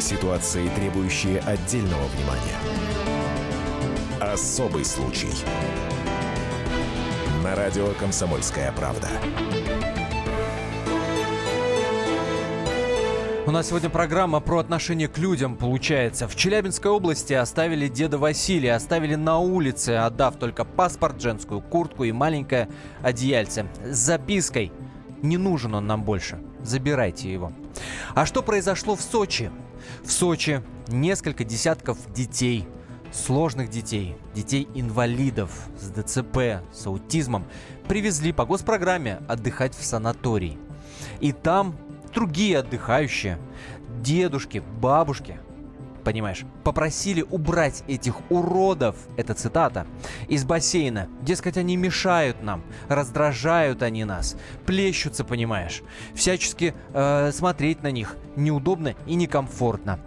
Ситуации, 0.00 0.66
требующие 0.70 1.40
отдельного 1.40 2.04
внимания. 2.06 2.56
Особый 4.18 4.82
случай. 4.84 5.28
На 7.44 7.54
радио 7.54 7.88
«Комсомольская 7.98 8.72
правда». 8.72 9.08
У 13.46 13.50
нас 13.50 13.68
сегодня 13.68 13.90
программа 13.90 14.40
про 14.40 14.58
отношение 14.60 15.06
к 15.06 15.18
людям, 15.18 15.56
получается. 15.56 16.26
В 16.26 16.34
Челябинской 16.34 16.90
области 16.90 17.34
оставили 17.34 17.88
деда 17.88 18.16
Василия, 18.16 18.74
оставили 18.74 19.16
на 19.16 19.38
улице, 19.38 19.90
отдав 19.90 20.36
только 20.36 20.64
паспорт, 20.64 21.20
женскую 21.20 21.60
куртку 21.60 22.04
и 22.04 22.12
маленькое 22.12 22.68
одеяльце. 23.02 23.66
С 23.84 23.96
запиской 23.96 24.72
«Не 25.22 25.36
нужен 25.36 25.74
он 25.74 25.86
нам 25.86 26.04
больше, 26.04 26.40
забирайте 26.62 27.30
его». 27.30 27.52
А 28.14 28.24
что 28.24 28.42
произошло 28.42 28.96
в 28.96 29.02
Сочи? 29.02 29.50
В 30.04 30.10
Сочи 30.10 30.62
несколько 30.88 31.44
десятков 31.44 31.98
детей, 32.12 32.66
сложных 33.12 33.70
детей, 33.70 34.16
детей-инвалидов 34.34 35.50
с 35.78 35.90
ДЦП, 35.90 36.62
с 36.72 36.86
аутизмом, 36.86 37.46
привезли 37.88 38.32
по 38.32 38.46
госпрограмме 38.46 39.20
отдыхать 39.28 39.74
в 39.74 39.84
санаторий. 39.84 40.58
И 41.20 41.32
там 41.32 41.76
другие 42.14 42.58
отдыхающие, 42.58 43.38
дедушки, 44.02 44.62
бабушки, 44.80 45.38
понимаешь, 46.02 46.44
попросили 46.64 47.22
убрать 47.22 47.84
этих 47.88 48.30
уродов, 48.30 48.96
это 49.16 49.34
цитата, 49.34 49.86
из 50.28 50.44
бассейна. 50.44 51.08
Дескать, 51.22 51.56
они 51.56 51.76
мешают 51.76 52.42
нам, 52.42 52.62
раздражают 52.88 53.82
они 53.82 54.04
нас, 54.04 54.36
плещутся, 54.66 55.24
понимаешь. 55.24 55.82
Всячески 56.14 56.74
э, 56.92 57.32
смотреть 57.32 57.82
на 57.82 57.90
них 57.90 58.16
неудобно 58.36 58.94
и 59.06 59.14
некомфортно. 59.14 60.00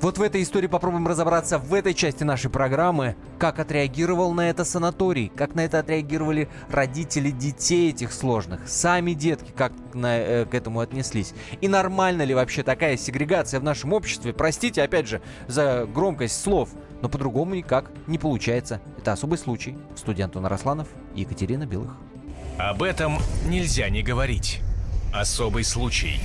Вот 0.00 0.18
в 0.18 0.22
этой 0.22 0.42
истории 0.42 0.66
попробуем 0.66 1.06
разобраться 1.06 1.58
в 1.58 1.72
этой 1.74 1.94
части 1.94 2.24
нашей 2.24 2.50
программы, 2.50 3.16
как 3.38 3.58
отреагировал 3.58 4.32
на 4.32 4.50
это 4.50 4.64
санаторий, 4.64 5.32
как 5.34 5.54
на 5.54 5.64
это 5.64 5.78
отреагировали 5.78 6.48
родители 6.68 7.30
детей 7.30 7.90
этих 7.90 8.12
сложных, 8.12 8.68
сами 8.68 9.12
детки 9.12 9.52
как 9.56 9.72
на, 9.94 10.18
э, 10.18 10.44
к 10.44 10.54
этому 10.54 10.80
отнеслись. 10.80 11.34
И 11.60 11.68
нормально 11.68 12.22
ли 12.22 12.34
вообще 12.34 12.62
такая 12.62 12.96
сегрегация 12.96 13.60
в 13.60 13.64
нашем 13.64 13.92
обществе? 13.92 14.32
Простите, 14.32 14.82
опять 14.82 15.08
же, 15.08 15.22
за 15.48 15.86
громкость 15.86 16.40
слов, 16.40 16.70
но 17.02 17.08
по-другому 17.08 17.54
никак 17.54 17.90
не 18.06 18.18
получается. 18.18 18.80
Это 18.98 19.12
особый 19.12 19.38
случай. 19.38 19.76
Студент 19.96 20.36
Антон 20.36 20.46
Росланов 20.46 20.88
и 21.14 21.22
Екатерина 21.22 21.66
Белых. 21.66 21.96
Об 22.58 22.82
этом 22.82 23.18
нельзя 23.46 23.88
не 23.90 24.02
говорить. 24.02 24.60
Особый 25.12 25.64
случай. 25.64 26.20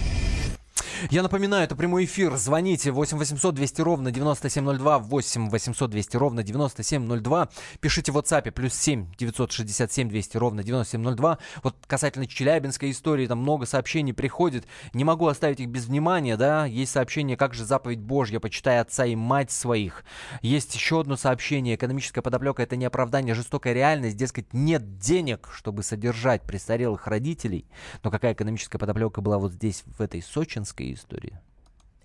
Я 1.09 1.23
напоминаю, 1.23 1.64
это 1.64 1.75
прямой 1.75 2.06
эфир. 2.06 2.36
Звоните 2.38 2.92
8 2.92 3.17
800 3.17 3.56
200 3.56 3.81
ровно 3.81 4.11
9702, 4.11 5.00
8 5.00 5.50
800 5.50 5.89
200 5.89 6.17
ровно 6.17 6.44
9702. 6.44 7.50
Пишите 7.80 8.11
в 8.11 8.17
WhatsApp 8.17 8.52
плюс 8.52 8.73
7 8.73 9.08
967 9.17 10.09
200 10.09 10.38
ровно 10.38 10.64
9702. 10.64 11.38
Вот 11.64 11.75
касательно 11.88 12.28
Челябинской 12.28 12.92
истории, 12.92 13.28
там 13.28 13.39
много 13.39 13.66
сообщений 13.66 14.14
приходит. 14.14 14.66
Не 14.94 15.03
могу 15.03 15.28
оставить 15.28 15.59
их 15.59 15.69
без 15.69 15.86
внимания, 15.86 16.38
да. 16.38 16.66
Есть 16.66 16.92
сообщение, 16.92 17.38
как 17.38 17.53
же 17.53 17.66
заповедь 17.66 18.00
Божья, 18.00 18.39
почитай 18.39 18.80
отца 18.80 19.06
и 19.06 19.16
мать 19.16 19.52
своих. 19.52 20.03
Есть 20.42 20.75
еще 20.75 21.02
одно 21.02 21.17
сообщение. 21.17 21.75
Экономическая 21.75 22.22
подоплека– 22.22 22.64
это 22.64 22.75
не 22.75 22.86
оправдание, 22.86 23.34
а 23.34 23.36
жестокая 23.36 23.73
реальность. 23.73 24.17
Дескать, 24.17 24.53
нет 24.53 24.97
денег, 24.97 25.50
чтобы 25.53 25.84
содержать 25.84 26.44
престарелых 26.44 27.08
родителей. 27.08 27.66
Но 28.03 28.12
какая 28.12 28.34
экономическая 28.34 28.78
подоплека 28.78 29.22
была 29.22 29.38
вот 29.38 29.53
здесь, 29.53 29.84
в 29.97 30.02
этой 30.02 30.22
сочинской 30.22 30.80
истории? 30.93 31.39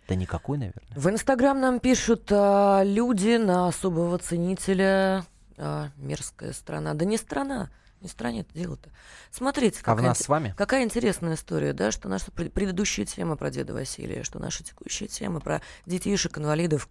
Да 0.08 0.14
никакой, 0.14 0.58
наверное. 0.58 0.96
В 0.96 1.08
Инстаграм 1.08 1.60
нам 1.60 1.80
пишут 1.80 2.28
а, 2.30 2.82
люди 2.84 3.36
на 3.36 3.68
особого 3.68 4.18
ценителя. 4.18 5.24
А, 5.56 5.88
мерзкая 5.96 6.52
страна. 6.52 6.94
Да 6.94 7.04
не 7.04 7.16
страна. 7.16 7.70
Не 8.00 8.08
стране 8.08 8.42
это 8.42 8.52
дело-то. 8.52 8.90
Смотрите, 9.30 9.80
какая, 9.82 10.04
а 10.04 10.08
нас 10.08 10.18
с 10.18 10.28
вами? 10.28 10.54
какая 10.56 10.84
интересная 10.84 11.34
история, 11.34 11.72
да, 11.72 11.90
что 11.90 12.08
наша 12.08 12.30
предыдущая 12.30 13.06
тема 13.06 13.36
про 13.36 13.50
деда 13.50 13.72
Василия, 13.72 14.22
что 14.22 14.38
наша 14.38 14.62
текущая 14.62 15.08
тема 15.08 15.40
про 15.40 15.62
детишек, 15.86 16.36
инвалидов, 16.38 16.88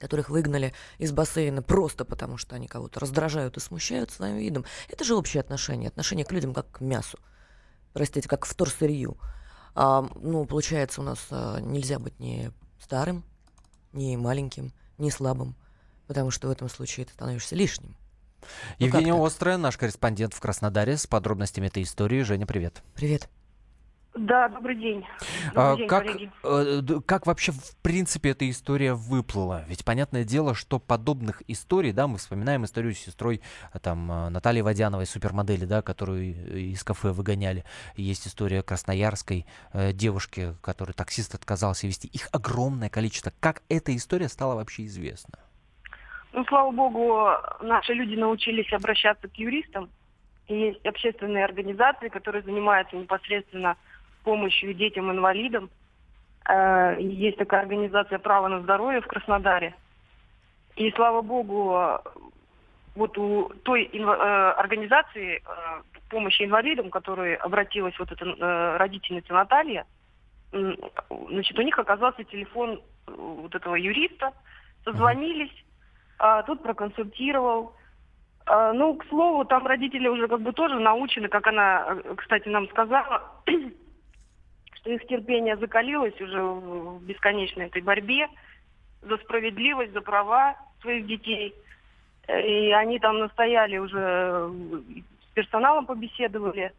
которых 0.00 0.30
выгнали 0.30 0.72
из 0.98 1.12
бассейна 1.12 1.62
просто 1.62 2.04
потому, 2.04 2.36
что 2.36 2.56
они 2.56 2.68
кого-то 2.68 3.00
раздражают 3.00 3.56
и 3.58 3.60
смущают 3.60 4.10
своим 4.10 4.36
видом. 4.36 4.64
Это 4.88 5.04
же 5.04 5.14
общее 5.14 5.40
отношение, 5.40 5.88
отношение 5.88 6.24
к 6.24 6.32
людям 6.32 6.54
как 6.54 6.70
к 6.70 6.80
мясу. 6.80 7.18
Простите, 7.92 8.28
как 8.28 8.40
к 8.40 8.46
вторсырью. 8.46 9.18
А, 9.76 10.08
ну, 10.22 10.46
получается, 10.46 11.02
у 11.02 11.04
нас 11.04 11.26
а, 11.30 11.60
нельзя 11.60 11.98
быть 11.98 12.18
ни 12.18 12.50
старым, 12.80 13.22
ни 13.92 14.16
маленьким, 14.16 14.72
ни 14.96 15.10
слабым, 15.10 15.54
потому 16.06 16.30
что 16.30 16.48
в 16.48 16.50
этом 16.50 16.70
случае 16.70 17.04
ты 17.04 17.12
становишься 17.12 17.54
лишним. 17.54 17.94
Ну, 18.78 18.86
Евгения 18.86 19.14
Острая, 19.14 19.58
наш 19.58 19.76
корреспондент 19.76 20.32
в 20.32 20.40
Краснодаре, 20.40 20.96
с 20.96 21.06
подробностями 21.06 21.66
этой 21.66 21.82
истории. 21.82 22.22
Женя, 22.22 22.46
привет. 22.46 22.82
Привет. 22.94 23.28
Да, 24.16 24.48
добрый 24.48 24.76
день. 24.76 25.04
Добрый 25.54 25.54
а, 25.54 25.76
день, 25.76 25.88
как, 25.88 26.06
э, 26.42 27.00
как 27.04 27.26
вообще, 27.26 27.52
в 27.52 27.76
принципе, 27.82 28.30
эта 28.30 28.48
история 28.48 28.94
выплыла? 28.94 29.64
Ведь 29.68 29.84
понятное 29.84 30.24
дело, 30.24 30.54
что 30.54 30.78
подобных 30.78 31.42
историй, 31.48 31.92
да, 31.92 32.06
мы 32.06 32.16
вспоминаем 32.16 32.64
историю 32.64 32.94
с 32.94 32.98
сестрой 32.98 33.42
э, 33.74 33.78
там, 33.78 34.10
э, 34.10 34.28
Натальи 34.30 34.62
Водяновой, 34.62 35.04
супермодели, 35.04 35.66
да, 35.66 35.82
которую 35.82 36.32
из 36.32 36.82
кафе 36.82 37.10
выгоняли. 37.10 37.64
Есть 37.96 38.26
история 38.26 38.62
красноярской 38.62 39.44
э, 39.74 39.92
девушки, 39.92 40.54
которой 40.62 40.92
таксист 40.92 41.34
отказался 41.34 41.86
вести. 41.86 42.08
Их 42.08 42.30
огромное 42.32 42.88
количество. 42.88 43.32
Как 43.40 43.62
эта 43.68 43.94
история 43.94 44.28
стала 44.28 44.54
вообще 44.54 44.86
известна? 44.86 45.38
Ну, 46.32 46.42
слава 46.46 46.70
богу, 46.70 47.28
наши 47.60 47.92
люди 47.92 48.14
научились 48.14 48.72
обращаться 48.72 49.28
к 49.28 49.34
юристам. 49.34 49.90
И 50.48 50.54
есть 50.54 50.86
общественные 50.86 51.44
организации, 51.44 52.08
которые 52.08 52.42
занимаются 52.42 52.96
непосредственно 52.96 53.76
помощью 54.26 54.74
детям-инвалидам. 54.74 55.70
Э, 56.48 56.96
есть 56.98 57.38
такая 57.38 57.60
организация 57.60 58.18
«Право 58.18 58.48
на 58.48 58.60
здоровье» 58.60 59.00
в 59.00 59.06
Краснодаре. 59.06 59.74
И, 60.74 60.90
слава 60.90 61.22
богу, 61.22 61.78
вот 62.96 63.18
у 63.18 63.50
той 63.62 63.84
э, 63.84 64.02
организации 64.58 65.36
э, 65.36 65.40
помощи 66.10 66.42
инвалидам, 66.42 66.90
которой 66.90 67.36
обратилась 67.36 67.96
вот 68.00 68.10
эта 68.10 68.78
родительница 68.78 69.32
Наталья, 69.32 69.86
значит, 70.50 71.58
у 71.58 71.62
них 71.62 71.78
оказался 71.78 72.24
телефон 72.24 72.82
вот 73.06 73.54
этого 73.54 73.76
юриста, 73.76 74.32
созвонились, 74.84 75.64
а 76.18 76.42
тут 76.42 76.62
проконсультировал. 76.62 77.74
А, 78.46 78.72
ну, 78.72 78.94
к 78.94 79.04
слову, 79.06 79.44
там 79.44 79.66
родители 79.66 80.08
уже 80.08 80.28
как 80.28 80.40
бы 80.40 80.52
тоже 80.52 80.78
научены, 80.78 81.28
как 81.28 81.46
она, 81.46 81.96
кстати, 82.16 82.48
нам 82.48 82.68
сказала, 82.68 83.22
что 84.86 84.92
их 84.92 85.06
терпение 85.08 85.56
закалилось 85.56 86.18
уже 86.20 86.40
в 86.40 87.02
бесконечной 87.02 87.66
этой 87.66 87.82
борьбе 87.82 88.28
за 89.02 89.16
справедливость, 89.18 89.92
за 89.92 90.00
права 90.00 90.56
своих 90.80 91.06
детей. 91.06 91.54
И 92.28 92.72
они 92.72 92.98
там 92.98 93.18
настояли 93.18 93.78
уже, 93.78 94.50
с 95.30 95.34
персоналом 95.34 95.86
побеседовали, 95.86 96.72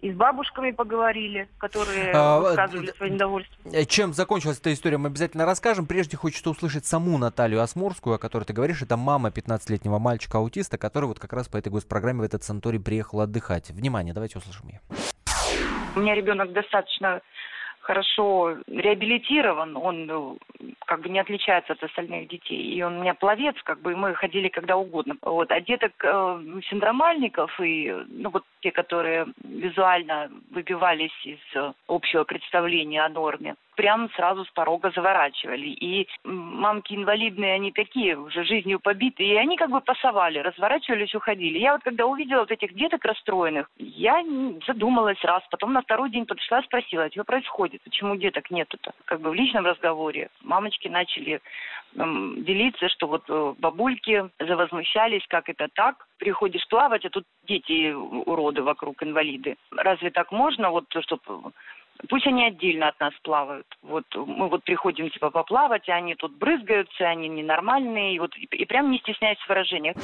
и 0.00 0.10
с 0.10 0.14
бабушками 0.16 0.70
поговорили, 0.70 1.48
которые 1.58 2.12
а, 2.14 2.40
высказывали 2.40 2.86
свое 2.96 3.12
недовольство. 3.12 3.54
Э, 3.70 3.84
чем 3.84 4.14
закончилась 4.14 4.58
эта 4.58 4.72
история, 4.72 4.96
мы 4.96 5.08
обязательно 5.08 5.44
расскажем. 5.44 5.86
Прежде 5.86 6.16
хочется 6.16 6.48
услышать 6.48 6.86
саму 6.86 7.18
Наталью 7.18 7.60
Осморскую, 7.60 8.16
о 8.16 8.18
которой 8.18 8.44
ты 8.44 8.54
говоришь. 8.54 8.80
Это 8.80 8.96
мама 8.96 9.28
15-летнего 9.28 9.98
мальчика-аутиста, 9.98 10.78
который 10.78 11.04
вот 11.04 11.18
как 11.18 11.34
раз 11.34 11.48
по 11.48 11.58
этой 11.58 11.68
госпрограмме 11.68 12.20
в 12.20 12.24
этот 12.24 12.42
санаторий 12.42 12.80
приехал 12.80 13.20
отдыхать. 13.20 13.68
Внимание, 13.70 14.14
давайте 14.14 14.38
услышим 14.38 14.68
ее. 14.68 14.80
У 15.96 16.00
меня 16.00 16.14
ребенок 16.14 16.52
достаточно 16.52 17.20
хорошо 17.90 18.56
реабилитирован, 18.68 19.76
он 19.76 20.06
ну, 20.06 20.38
как 20.86 21.00
бы 21.00 21.08
не 21.08 21.18
отличается 21.18 21.72
от 21.72 21.82
остальных 21.82 22.28
детей. 22.28 22.62
И 22.76 22.82
он 22.82 22.98
у 22.98 23.00
меня 23.00 23.14
пловец, 23.14 23.56
как 23.64 23.80
бы, 23.80 23.92
и 23.92 23.96
мы 23.96 24.14
ходили 24.14 24.48
когда 24.48 24.76
угодно. 24.76 25.16
Вот. 25.22 25.50
А 25.50 25.60
деток 25.60 25.92
э, 26.04 26.60
синдромальников 26.70 27.60
и, 27.60 27.92
ну, 28.08 28.30
вот 28.30 28.44
те, 28.60 28.70
которые 28.70 29.26
визуально 29.42 30.30
выбивались 30.52 31.26
из 31.26 31.40
э, 31.56 31.72
общего 31.88 32.22
представления 32.22 33.02
о 33.04 33.08
норме, 33.08 33.56
прям 33.80 34.10
сразу 34.10 34.44
с 34.44 34.50
порога 34.50 34.92
заворачивали. 34.94 35.68
И 35.68 36.06
мамки 36.24 36.92
инвалидные, 36.92 37.54
они 37.54 37.72
такие, 37.72 38.14
уже 38.14 38.44
жизнью 38.44 38.78
побитые, 38.78 39.32
и 39.32 39.36
они 39.38 39.56
как 39.56 39.70
бы 39.70 39.80
пасовали, 39.80 40.38
разворачивались, 40.38 41.14
уходили. 41.14 41.58
Я 41.58 41.72
вот 41.72 41.82
когда 41.82 42.04
увидела 42.04 42.40
вот 42.40 42.50
этих 42.50 42.74
деток 42.74 43.02
расстроенных, 43.06 43.70
я 43.78 44.22
задумалась 44.66 45.24
раз, 45.24 45.42
потом 45.50 45.72
на 45.72 45.80
второй 45.80 46.10
день 46.10 46.26
подошла, 46.26 46.60
спросила, 46.62 47.08
что 47.10 47.24
происходит, 47.24 47.80
почему 47.82 48.16
деток 48.16 48.50
нету-то? 48.50 48.92
Как 49.06 49.22
бы 49.22 49.30
в 49.30 49.34
личном 49.34 49.64
разговоре 49.64 50.28
мамочки 50.42 50.88
начали 50.88 51.40
делиться, 51.94 52.88
что 52.90 53.06
вот 53.08 53.24
э, 53.28 53.54
бабульки 53.58 54.30
завозмущались, 54.38 55.26
как 55.28 55.48
это 55.48 55.68
так, 55.74 56.06
приходишь 56.18 56.68
плавать, 56.68 57.04
а 57.04 57.10
тут 57.10 57.24
дети 57.48 57.92
уроды 57.92 58.62
вокруг, 58.62 59.02
инвалиды. 59.02 59.56
Разве 59.72 60.10
так 60.10 60.30
можно, 60.30 60.70
вот, 60.70 60.84
чтобы 61.00 61.52
Пусть 62.08 62.26
они 62.26 62.44
отдельно 62.44 62.88
от 62.88 62.98
нас 63.00 63.12
плавают. 63.22 63.66
Вот 63.82 64.04
мы 64.14 64.48
вот 64.48 64.64
приходим 64.64 65.10
типа 65.10 65.30
поплавать, 65.30 65.88
а 65.88 65.94
они 65.94 66.14
тут 66.14 66.36
брызгаются, 66.38 67.04
они 67.04 67.28
ненормальные, 67.28 68.16
и 68.16 68.18
вот 68.18 68.30
и, 68.36 68.44
и 68.44 68.64
прям 68.64 68.90
не 68.90 68.98
стесняясь 68.98 69.38
в 69.38 69.48
выражениях. 69.48 69.96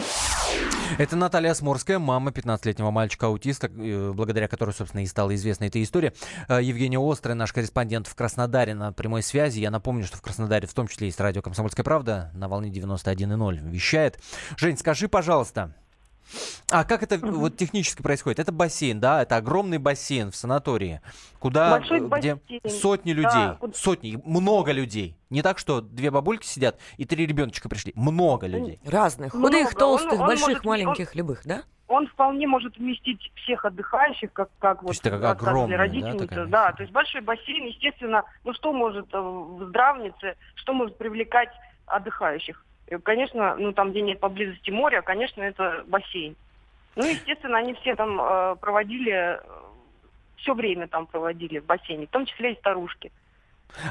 Это 0.98 1.16
Наталья 1.16 1.54
Сморская, 1.54 1.98
мама 1.98 2.30
15-летнего 2.30 2.90
мальчика-аутиста, 2.90 3.68
э, 3.68 4.12
благодаря 4.12 4.48
которой, 4.48 4.70
собственно, 4.70 5.02
и 5.02 5.06
стала 5.06 5.34
известна 5.34 5.64
эта 5.64 5.82
история. 5.82 6.12
Э, 6.48 6.62
Евгения 6.62 6.98
Острая, 6.98 7.34
наш 7.34 7.52
корреспондент 7.52 8.06
в 8.06 8.14
Краснодаре 8.14 8.74
на 8.74 8.92
прямой 8.92 9.22
связи. 9.22 9.60
Я 9.60 9.70
напомню, 9.70 10.04
что 10.04 10.16
в 10.16 10.22
Краснодаре 10.22 10.66
в 10.66 10.74
том 10.74 10.88
числе 10.88 11.06
есть 11.06 11.20
радио 11.20 11.42
«Комсомольская 11.42 11.84
правда» 11.84 12.30
на 12.34 12.48
волне 12.48 12.70
91,0 12.70 13.70
вещает. 13.70 14.18
Жень, 14.56 14.76
скажи, 14.76 15.08
пожалуйста, 15.08 15.74
а 16.70 16.84
как 16.84 17.02
это 17.02 17.16
угу. 17.16 17.38
вот 17.40 17.56
технически 17.56 18.02
происходит? 18.02 18.38
Это 18.38 18.52
бассейн, 18.52 19.00
да? 19.00 19.22
Это 19.22 19.36
огромный 19.36 19.78
бассейн 19.78 20.30
в 20.30 20.36
санатории, 20.36 21.00
куда 21.38 21.70
Большой 21.78 22.00
где 22.00 22.34
бассейн. 22.34 22.60
сотни 22.68 23.12
людей, 23.12 23.30
Да, 23.32 23.56
куда- 23.60 23.72
сотни, 23.74 24.20
много 24.24 24.72
людей. 24.72 25.16
Не 25.30 25.42
так, 25.42 25.58
что 25.58 25.80
две 25.80 26.10
бабульки 26.10 26.46
сидят 26.46 26.78
и 26.96 27.04
три 27.04 27.26
ребеночка 27.26 27.68
пришли. 27.68 27.92
Много 27.94 28.46
людей. 28.46 28.80
Разных. 28.84 29.34
Много. 29.34 29.54
Худых, 29.54 29.68
Он- 29.68 29.78
толстых, 29.78 30.20
он 30.20 30.26
больших, 30.26 30.46
может- 30.48 30.66
он- 30.66 30.70
маленьких, 30.70 31.14
любых, 31.14 31.42
да? 31.44 31.62
Он 31.88 32.08
вполне 32.08 32.48
может 32.48 32.76
вместить 32.78 33.30
всех 33.36 33.64
отдыхающих, 33.64 34.32
как, 34.32 34.48
как 34.58 34.82
вот 34.82 34.90
есть 34.90 35.00
это 35.06 35.10
как 35.20 35.40
рассказывали 35.40 35.74
огромная, 35.74 36.12
да, 36.14 36.18
такая 36.26 36.46
Да, 36.46 36.72
то 36.72 36.82
есть 36.82 36.92
большой 36.92 37.20
бассейн, 37.20 37.66
естественно, 37.66 38.24
ну 38.42 38.52
что 38.54 38.72
может 38.72 39.06
э, 39.14 39.20
в 39.20 39.64
здравнице, 39.68 40.34
что 40.56 40.72
может 40.72 40.98
привлекать 40.98 41.50
отдыхающих? 41.86 42.65
Э, 42.88 42.98
Конечно, 42.98 43.56
ну 43.56 43.72
там, 43.72 43.90
где 43.90 44.02
нет 44.02 44.20
поблизости 44.20 44.70
моря, 44.70 45.02
конечно, 45.02 45.42
это 45.42 45.84
бассейн. 45.86 46.36
Ну, 46.94 47.04
естественно, 47.04 47.58
они 47.58 47.74
все 47.74 47.94
там 47.94 48.18
э, 48.20 48.56
проводили, 48.56 49.38
все 50.36 50.54
время 50.54 50.88
там 50.88 51.06
проводили 51.06 51.58
в 51.58 51.66
бассейне, 51.66 52.06
в 52.06 52.10
том 52.10 52.24
числе 52.24 52.52
и 52.52 52.58
старушки. 52.58 53.12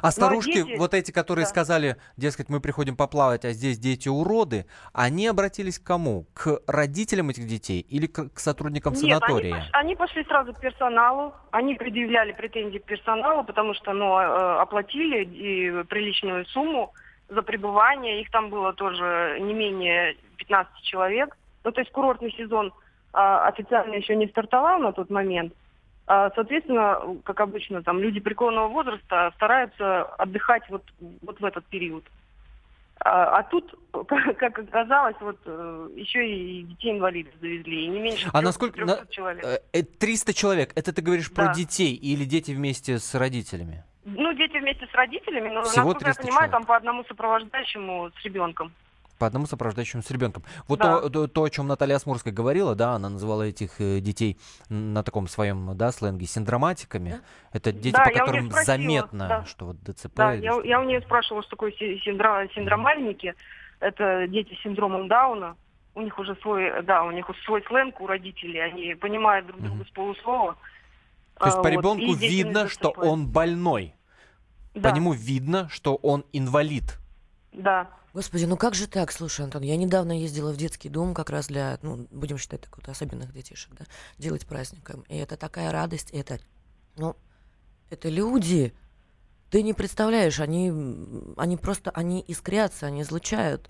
А 0.01 0.09
старушки, 0.09 0.63
дети- 0.63 0.77
вот 0.77 0.93
эти, 0.93 1.11
которые 1.11 1.43
да. 1.45 1.49
сказали, 1.49 1.97
дескать, 2.17 2.49
мы 2.49 2.61
приходим 2.61 2.95
поплавать, 2.95 3.45
а 3.45 3.51
здесь 3.51 3.77
дети 3.77 4.07
уроды, 4.07 4.65
они 4.93 5.27
обратились 5.27 5.77
к 5.77 5.83
кому? 5.83 6.25
К 6.33 6.61
родителям 6.65 7.29
этих 7.29 7.45
детей 7.45 7.81
или 7.81 8.07
к, 8.07 8.29
к 8.33 8.39
сотрудникам 8.39 8.93
Нет, 8.93 9.01
санатория? 9.01 9.53
Они, 9.53 9.61
пош- 9.61 9.69
они 9.73 9.95
пошли 9.95 10.23
сразу 10.23 10.53
к 10.53 10.59
персоналу, 10.59 11.35
они 11.51 11.75
предъявляли 11.75 12.31
претензии 12.31 12.79
к 12.79 12.85
персоналу, 12.85 13.43
потому 13.43 13.73
что 13.75 13.93
ну, 13.93 14.17
э, 14.17 14.61
оплатили 14.61 15.25
и 15.25 15.83
приличную 15.83 16.45
сумму 16.47 16.93
за 17.29 17.41
пребывание. 17.41 18.21
Их 18.21 18.29
там 18.31 18.49
было 18.49 18.73
тоже 18.73 19.37
не 19.41 19.53
менее 19.53 20.15
15 20.37 20.81
человек. 20.83 21.35
Ну, 21.63 21.71
то 21.71 21.81
есть 21.81 21.91
курортный 21.91 22.31
сезон 22.33 22.73
а, 23.13 23.47
официально 23.47 23.95
еще 23.95 24.15
не 24.15 24.27
стартовал 24.27 24.79
на 24.79 24.91
тот 24.91 25.09
момент. 25.09 25.53
А, 26.07 26.29
соответственно, 26.35 26.99
как 27.23 27.39
обычно, 27.39 27.81
там 27.81 27.99
люди 27.99 28.19
преклонного 28.19 28.67
возраста 28.67 29.31
стараются 29.35 30.03
отдыхать 30.03 30.63
вот, 30.69 30.83
вот 31.21 31.39
в 31.39 31.45
этот 31.45 31.65
период. 31.65 32.03
А, 32.99 33.39
а 33.39 33.43
тут, 33.43 33.73
как, 34.07 34.37
как 34.37 34.59
оказалось, 34.59 35.15
вот 35.19 35.37
э, 35.45 35.89
еще 35.95 36.27
и 36.27 36.63
детей-инвалидов 36.63 37.33
завезли, 37.41 37.85
и 37.85 37.87
не 37.87 37.99
меньше 37.99 38.27
А 38.27 38.39
300 38.39 38.41
насколько... 38.43 38.85
на- 38.85 39.05
человек. 39.09 39.43
э, 39.43 39.59
э, 39.73 39.83
300 39.83 40.33
человек, 40.33 40.71
это 40.75 40.93
ты 40.93 41.01
говоришь 41.01 41.31
про 41.33 41.45
Да. 41.47 41.53
детей 41.53 41.93
или 41.95 42.23
дети 42.23 42.51
вместе 42.51 42.99
с 42.99 43.15
родителями? 43.15 43.83
Ну, 44.05 44.33
дети 44.33 44.57
вместе 44.59 44.85
с 44.87 44.93
родителями, 44.93 45.49
но, 45.49 45.63
Всего 45.63 45.85
насколько 45.87 46.07
я 46.09 46.13
300 46.13 46.21
понимаю, 46.21 46.37
человек. 46.37 46.51
там 46.51 46.65
по 46.65 46.75
одному 46.75 47.03
сопровождающему 47.05 48.11
с 48.19 48.23
ребенком. 48.23 48.71
По 49.17 49.27
одному 49.27 49.45
сопровождающему 49.47 50.03
с 50.03 50.11
ребенком. 50.11 50.43
Вот 50.67 50.79
Да. 50.79 50.99
то, 51.01 51.09
то, 51.09 51.27
то, 51.27 51.43
о 51.43 51.49
чем 51.49 51.67
Наталья 51.67 51.97
Смурская 51.99 52.33
говорила, 52.33 52.75
да, 52.75 52.91
она 52.91 53.09
называла 53.09 53.43
этих 53.43 53.79
э, 53.81 53.99
детей 54.01 54.37
на 54.69 55.03
таком 55.03 55.27
своем, 55.27 55.75
да, 55.75 55.91
сленге 55.91 56.25
синдроматиками. 56.27 57.11
Да. 57.11 57.19
Это 57.53 57.71
дети, 57.71 57.95
Да, 57.95 58.03
по 58.03 58.11
которым 58.11 58.51
спросила, 58.51 58.77
заметно, 58.77 59.27
да. 59.27 59.45
что 59.45 59.65
вот 59.67 59.77
ДЦП. 59.83 60.15
Да, 60.17 60.33
я, 60.33 60.51
что- 60.51 60.63
я 60.63 60.79
у 60.81 60.83
нее 60.83 61.01
спрашивала, 61.01 61.41
что 61.43 61.51
такое 61.51 61.71
си- 61.71 62.01
синдро- 62.05 62.47
синдромальники. 62.53 63.33
Это 63.79 64.27
дети 64.27 64.53
с 64.53 64.61
синдромом 64.63 65.07
Дауна. 65.07 65.55
У 65.95 66.01
них 66.01 66.19
уже 66.19 66.35
свой, 66.41 66.83
да, 66.83 67.03
у 67.03 67.11
них 67.11 67.25
свой 67.45 67.63
сленг 67.63 68.01
у 68.01 68.07
родителей, 68.07 68.59
они 68.59 68.95
понимают 68.95 69.47
друг 69.47 69.61
друга 69.61 69.75
Мгм. 69.77 69.85
с 69.87 69.89
полуслова. 69.91 70.57
То 71.39 71.45
есть 71.47 71.57
А, 71.57 71.61
по 71.61 71.69
вот, 71.69 71.77
ребенку 71.77 72.13
видно, 72.13 72.67
что 72.69 72.89
он 72.91 73.27
больной. 73.27 73.95
Да, 74.73 74.89
По 74.89 74.95
нему 74.95 75.13
видно, 75.13 75.69
что 75.69 75.95
он 75.95 76.25
инвалид. 76.33 76.97
да. 77.51 77.89
Господи, 78.13 78.45
ну 78.45 78.55
как 78.55 78.75
же 78.75 78.87
так? 78.87 79.11
Слушай, 79.11 79.43
Антон, 79.43 79.61
я 79.63 79.75
недавно 79.75 80.17
ездила 80.17 80.53
в 80.53 80.55
детский 80.55 80.87
дом 80.87 81.13
как 81.13 81.29
раз 81.29 81.47
для, 81.47 81.77
ну, 81.81 82.07
будем 82.11 82.37
считать 82.37 82.61
так 82.61 82.77
вот, 82.77 82.87
особенных 82.87 83.33
детишек, 83.33 83.73
да, 83.77 83.83
делать 84.17 84.45
праздником. 84.47 85.03
И 85.09 85.17
это 85.17 85.35
такая 85.35 85.69
радость, 85.73 86.11
это, 86.11 86.39
ну, 86.95 87.17
это 87.89 88.07
люди. 88.07 88.73
Ты 89.49 89.63
не 89.63 89.73
представляешь, 89.73 90.39
они, 90.39 90.71
они 91.35 91.57
просто, 91.57 91.91
они 91.91 92.21
искрятся, 92.21 92.85
они 92.85 93.01
излучают. 93.01 93.69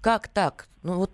Как 0.00 0.28
так? 0.28 0.68
Ну 0.82 0.94
вот 0.94 1.10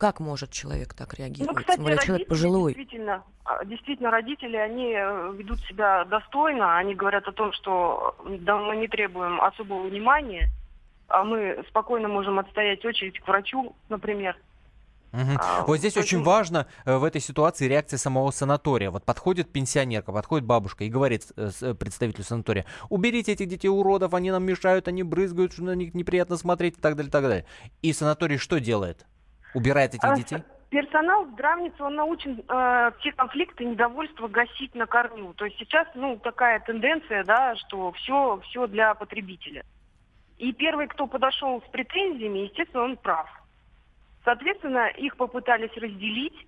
как 0.00 0.18
может 0.18 0.50
человек 0.50 0.94
так 0.94 1.12
реагировать? 1.14 1.50
Ну, 1.50 1.60
кстати, 1.60 1.76
Тем 1.76 1.84
более 1.84 1.98
человек 1.98 2.26
пожилой. 2.26 2.74
Действительно, 2.74 3.22
а, 3.44 3.64
действительно, 3.66 4.10
родители, 4.10 4.56
они 4.56 4.94
э, 4.94 5.32
ведут 5.36 5.60
себя 5.60 6.06
достойно. 6.06 6.78
Они 6.78 6.94
говорят 6.94 7.28
о 7.28 7.32
том, 7.32 7.52
что 7.52 8.16
да, 8.40 8.56
мы 8.56 8.76
не 8.76 8.88
требуем 8.88 9.38
особого 9.42 9.86
внимания, 9.86 10.48
а 11.08 11.22
мы 11.22 11.62
спокойно 11.68 12.08
можем 12.08 12.38
отстоять 12.38 12.82
очередь 12.82 13.20
к 13.20 13.28
врачу, 13.28 13.76
например. 13.90 14.38
Мгм. 15.12 15.36
А, 15.38 15.64
вот 15.66 15.76
здесь 15.76 15.98
очень 15.98 16.22
важно 16.22 16.66
э, 16.86 16.96
в 16.96 17.04
этой 17.04 17.20
ситуации 17.20 17.68
реакция 17.68 17.98
самого 17.98 18.30
санатория. 18.30 18.90
Вот 18.90 19.04
подходит 19.04 19.52
пенсионерка, 19.52 20.12
подходит 20.12 20.46
бабушка 20.46 20.84
и 20.84 20.88
говорит 20.88 21.26
э, 21.36 21.74
представителю 21.74 22.24
санатория, 22.24 22.64
уберите 22.88 23.32
этих 23.32 23.48
детей 23.48 23.68
уродов, 23.68 24.14
они 24.14 24.30
нам 24.30 24.44
мешают, 24.44 24.88
они 24.88 25.02
брызгают, 25.02 25.52
что 25.52 25.64
на 25.64 25.74
них 25.74 25.92
неприятно 25.92 26.38
смотреть 26.38 26.78
и 26.78 26.80
так 26.80 26.96
далее, 26.96 27.08
и 27.08 27.12
так 27.12 27.22
далее. 27.22 27.46
И 27.82 27.92
санаторий 27.92 28.38
что 28.38 28.60
делает? 28.60 29.04
Убирает 29.54 29.94
этих 29.94 30.04
А, 30.04 30.14
детей? 30.14 30.38
Персонал 30.70 31.24
в 31.24 31.32
здравнице, 31.32 31.82
он 31.82 31.96
научен 31.96 32.42
э, 32.48 32.90
все 33.00 33.12
конфликты, 33.12 33.64
недовольство 33.64 34.28
гасить 34.28 34.74
на 34.74 34.86
корню. 34.86 35.34
То 35.34 35.44
есть 35.44 35.58
сейчас, 35.58 35.88
ну, 35.94 36.16
такая 36.16 36.60
тенденция, 36.60 37.24
да, 37.24 37.56
что 37.56 37.92
все, 37.92 38.40
все 38.44 38.66
для 38.68 38.94
потребителя. 38.94 39.64
И 40.38 40.52
первый, 40.52 40.86
кто 40.86 41.06
подошел 41.06 41.60
с 41.60 41.70
претензиями, 41.70 42.40
естественно, 42.40 42.84
он 42.84 42.96
прав. 42.96 43.28
Соответственно, 44.24 44.88
их 44.88 45.16
попытались 45.16 45.76
разделить, 45.76 46.46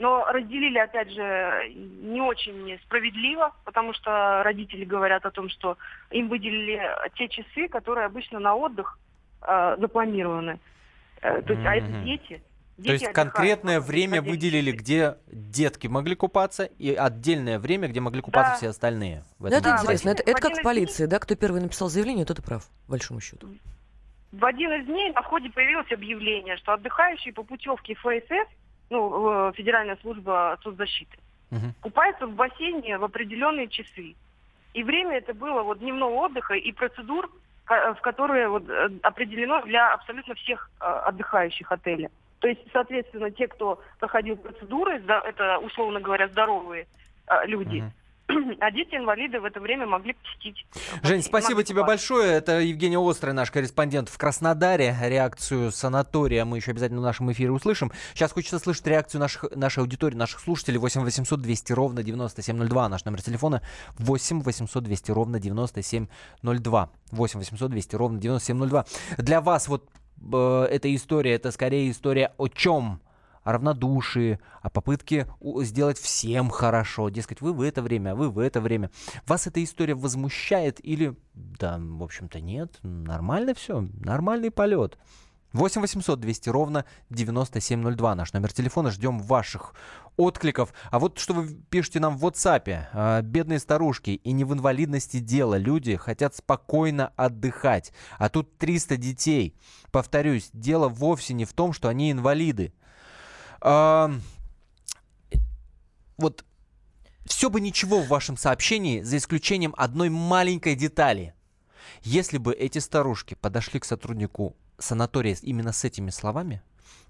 но 0.00 0.24
разделили, 0.24 0.78
опять 0.78 1.10
же, 1.10 1.72
не 1.74 2.20
очень 2.20 2.78
справедливо, 2.84 3.54
потому 3.64 3.92
что 3.92 4.42
родители 4.42 4.84
говорят 4.84 5.26
о 5.26 5.30
том, 5.30 5.48
что 5.48 5.76
им 6.10 6.28
выделили 6.28 6.80
те 7.14 7.28
часы, 7.28 7.68
которые 7.68 8.06
обычно 8.06 8.40
на 8.40 8.54
отдых 8.54 8.98
э, 9.42 9.76
запланированы. 9.78 10.58
Э, 11.22 11.42
то 11.42 11.52
есть, 11.52 11.64
а 11.66 11.74
это 11.74 11.86
Мгм. 11.88 12.04
дети. 12.04 12.42
То 12.82 12.92
есть 12.92 13.04
Дети 13.04 13.12
конкретное 13.12 13.78
время 13.78 14.22
выделили, 14.22 14.72
где 14.72 15.16
детки 15.26 15.86
могли 15.86 16.14
купаться, 16.14 16.64
и 16.64 16.94
отдельное 16.94 17.58
время, 17.58 17.88
где 17.88 18.00
могли 18.00 18.22
купаться 18.22 18.52
Да. 18.52 18.56
все 18.56 18.68
остальные. 18.68 19.22
В 19.38 19.42
Ну, 19.42 19.48
этом 19.48 19.58
это 19.58 19.68
Да, 19.68 19.76
интересно. 19.82 20.10
в 20.10 20.12
Это, 20.14 20.22
один- 20.22 20.32
это 20.34 20.38
в 20.38 20.50
как 20.50 20.58
в 20.58 20.62
полиции, 20.62 21.04
да? 21.06 21.18
Кто 21.18 21.34
первый 21.36 21.60
написал 21.60 21.88
заявление, 21.90 22.24
тот 22.24 22.38
и 22.38 22.42
прав, 22.42 22.64
по 22.86 22.92
большому 22.92 23.20
счету. 23.20 23.48
В 24.32 24.44
один 24.46 24.72
из 24.72 24.86
дней 24.86 25.12
на 25.12 25.20
входе 25.22 25.50
появилось 25.50 25.92
объявление, 25.92 26.56
что 26.56 26.72
отдыхающие 26.72 27.34
по 27.34 27.42
путевке 27.42 27.94
ФСС, 27.96 28.48
ну, 28.88 29.48
э, 29.50 29.52
Федеральная 29.56 29.98
служба 30.00 30.58
соцзащиты, 30.62 31.18
Мгм. 31.50 31.74
купаются 31.82 32.26
в 32.26 32.34
бассейне 32.34 32.96
в 32.96 33.04
определенные 33.04 33.68
часы. 33.68 34.14
И 34.72 34.82
время 34.84 35.18
это 35.18 35.34
было 35.34 35.62
вот 35.64 35.80
дневного 35.80 36.14
отдыха 36.14 36.54
и 36.54 36.72
процедур, 36.72 37.30
в 37.70 38.00
которые 38.00 38.48
вот 38.48 38.68
э, 38.68 38.90
определено 39.02 39.62
для 39.62 39.92
абсолютно 39.92 40.34
всех 40.34 40.70
э, 40.80 40.84
отдыхающих 40.84 41.70
отеля. 41.70 42.10
То 42.40 42.48
есть, 42.48 42.60
соответственно, 42.72 43.30
те, 43.30 43.46
кто 43.46 43.80
проходил 44.00 44.36
процедуры, 44.36 45.00
это, 45.06 45.58
условно 45.58 46.00
говоря, 46.00 46.28
здоровые 46.28 46.86
э, 47.28 47.46
люди, 47.46 47.84
а 48.60 48.70
дети-инвалиды 48.70 49.40
в 49.40 49.44
это 49.44 49.60
время 49.60 49.86
могли 49.86 50.14
посетить. 50.14 50.66
Жень, 51.02 51.22
спасибо 51.22 51.56
могли 51.56 51.64
тебе 51.66 51.84
большое. 51.84 52.32
Это 52.32 52.60
Евгения 52.60 52.98
Острый, 52.98 53.32
наш 53.32 53.50
корреспондент 53.50 54.08
в 54.08 54.18
Краснодаре. 54.18 54.96
Реакцию 55.02 55.72
санатория 55.72 56.44
мы 56.44 56.58
еще 56.58 56.70
обязательно 56.70 57.00
в 57.00 57.04
нашем 57.04 57.30
эфире 57.32 57.50
услышим. 57.50 57.92
Сейчас 58.14 58.32
хочется 58.32 58.58
слышать 58.58 58.86
реакцию 58.86 59.20
наших, 59.20 59.44
нашей 59.54 59.80
аудитории, 59.80 60.16
наших 60.16 60.40
слушателей. 60.40 60.78
8 60.78 61.02
800 61.02 61.40
200 61.40 61.72
ровно 61.72 62.02
9702. 62.02 62.88
Наш 62.88 63.04
номер 63.04 63.22
телефона 63.22 63.62
8 63.98 64.42
800 64.42 64.84
200 64.84 65.10
ровно 65.10 65.40
9702. 65.40 66.90
8 67.10 67.38
800 67.38 67.70
200 67.70 67.96
ровно 67.96 68.18
9702. 68.18 68.84
Для 69.18 69.40
вас 69.40 69.68
вот 69.68 69.88
э, 70.32 70.66
эта 70.70 70.94
история, 70.94 71.34
это 71.34 71.50
скорее 71.50 71.90
история 71.90 72.32
о 72.38 72.48
чем? 72.48 73.00
О 73.42 73.52
равнодушии, 73.52 74.38
о 74.62 74.70
попытке 74.70 75.26
сделать 75.62 75.98
всем 75.98 76.50
хорошо. 76.50 77.08
Дескать, 77.08 77.40
вы 77.40 77.52
в 77.52 77.62
это 77.62 77.82
время, 77.82 78.12
а 78.12 78.14
вы 78.14 78.30
в 78.30 78.38
это 78.38 78.60
время. 78.60 78.90
Вас 79.26 79.46
эта 79.46 79.62
история 79.62 79.94
возмущает 79.94 80.84
или, 80.84 81.16
да, 81.34 81.78
в 81.78 82.02
общем-то, 82.02 82.40
нет, 82.40 82.78
нормально 82.82 83.54
все, 83.54 83.86
нормальный 83.94 84.50
полет. 84.50 84.98
8 85.52 85.80
800 85.80 86.20
200 86.20 86.48
ровно 86.48 86.84
9702. 87.10 88.14
Наш 88.14 88.32
номер 88.32 88.52
телефона. 88.52 88.90
Ждем 88.90 89.18
ваших 89.18 89.74
откликов. 90.16 90.72
А 90.90 90.98
вот 90.98 91.18
что 91.18 91.34
вы 91.34 91.48
пишете 91.70 91.98
нам 91.98 92.16
в 92.16 92.24
WhatsApp. 92.24 92.86
А, 92.92 93.22
Бедные 93.22 93.58
старушки. 93.58 94.10
И 94.10 94.32
не 94.32 94.44
в 94.44 94.54
инвалидности 94.54 95.18
дело. 95.18 95.56
Люди 95.56 95.96
хотят 95.96 96.36
спокойно 96.36 97.12
отдыхать. 97.16 97.92
А 98.18 98.28
тут 98.28 98.58
300 98.58 98.96
детей. 98.96 99.56
Повторюсь, 99.90 100.50
дело 100.52 100.88
вовсе 100.88 101.34
не 101.34 101.44
в 101.44 101.52
том, 101.52 101.72
что 101.72 101.88
они 101.88 102.12
инвалиды. 102.12 102.72
А, 103.60 104.12
вот 106.16 106.44
все 107.24 107.50
бы 107.50 107.60
ничего 107.60 108.00
в 108.00 108.08
вашем 108.08 108.36
сообщении, 108.36 109.02
за 109.02 109.16
исключением 109.16 109.74
одной 109.76 110.08
маленькой 110.08 110.74
детали. 110.74 111.34
Если 112.02 112.38
бы 112.38 112.52
эти 112.52 112.78
старушки 112.78 113.34
подошли 113.34 113.80
к 113.80 113.84
сотруднику 113.84 114.56
санатория 114.78 115.36
именно 115.42 115.72
с 115.72 115.84
этими 115.84 116.10
словами, 116.10 116.62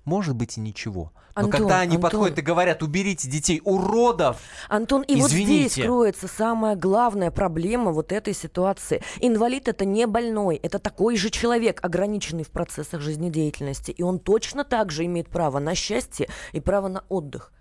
может 0.05 0.35
быть 0.35 0.57
и 0.57 0.61
ничего. 0.61 1.13
Но 1.37 1.45
Антон, 1.45 1.61
когда 1.61 1.81
они 1.81 1.97
Антон. 1.97 2.11
подходят 2.11 2.39
и 2.39 2.43
говорят, 2.43 2.83
уберите 2.83 3.29
детей, 3.29 3.61
уродов, 3.65 4.39
Антон, 4.69 5.03
и 5.03 5.15
вот 5.21 5.31
Извините. 5.31 5.69
здесь 5.69 5.85
кроется 5.85 6.29
самая 6.29 6.75
главная 6.75 7.31
проблема 7.31 7.93
вот 7.93 8.13
этой 8.13 8.35
ситуации. 8.35 9.03
Инвалид 9.21 9.69
это 9.69 9.85
не 9.85 10.07
больной, 10.07 10.57
это 10.57 10.79
такой 10.79 11.17
же 11.17 11.31
человек, 11.31 11.79
ограниченный 11.85 12.45
в 12.45 12.51
процессах 12.51 13.01
жизнедеятельности, 13.01 13.91
и 13.93 14.03
он 14.03 14.19
точно 14.19 14.65
так 14.65 14.91
же 14.91 15.05
имеет 15.05 15.29
право 15.29 15.61
на 15.61 15.75
счастье 15.75 16.29
и 16.53 16.61
право 16.61 16.89
на 16.89 17.05
отдых. 17.09 17.53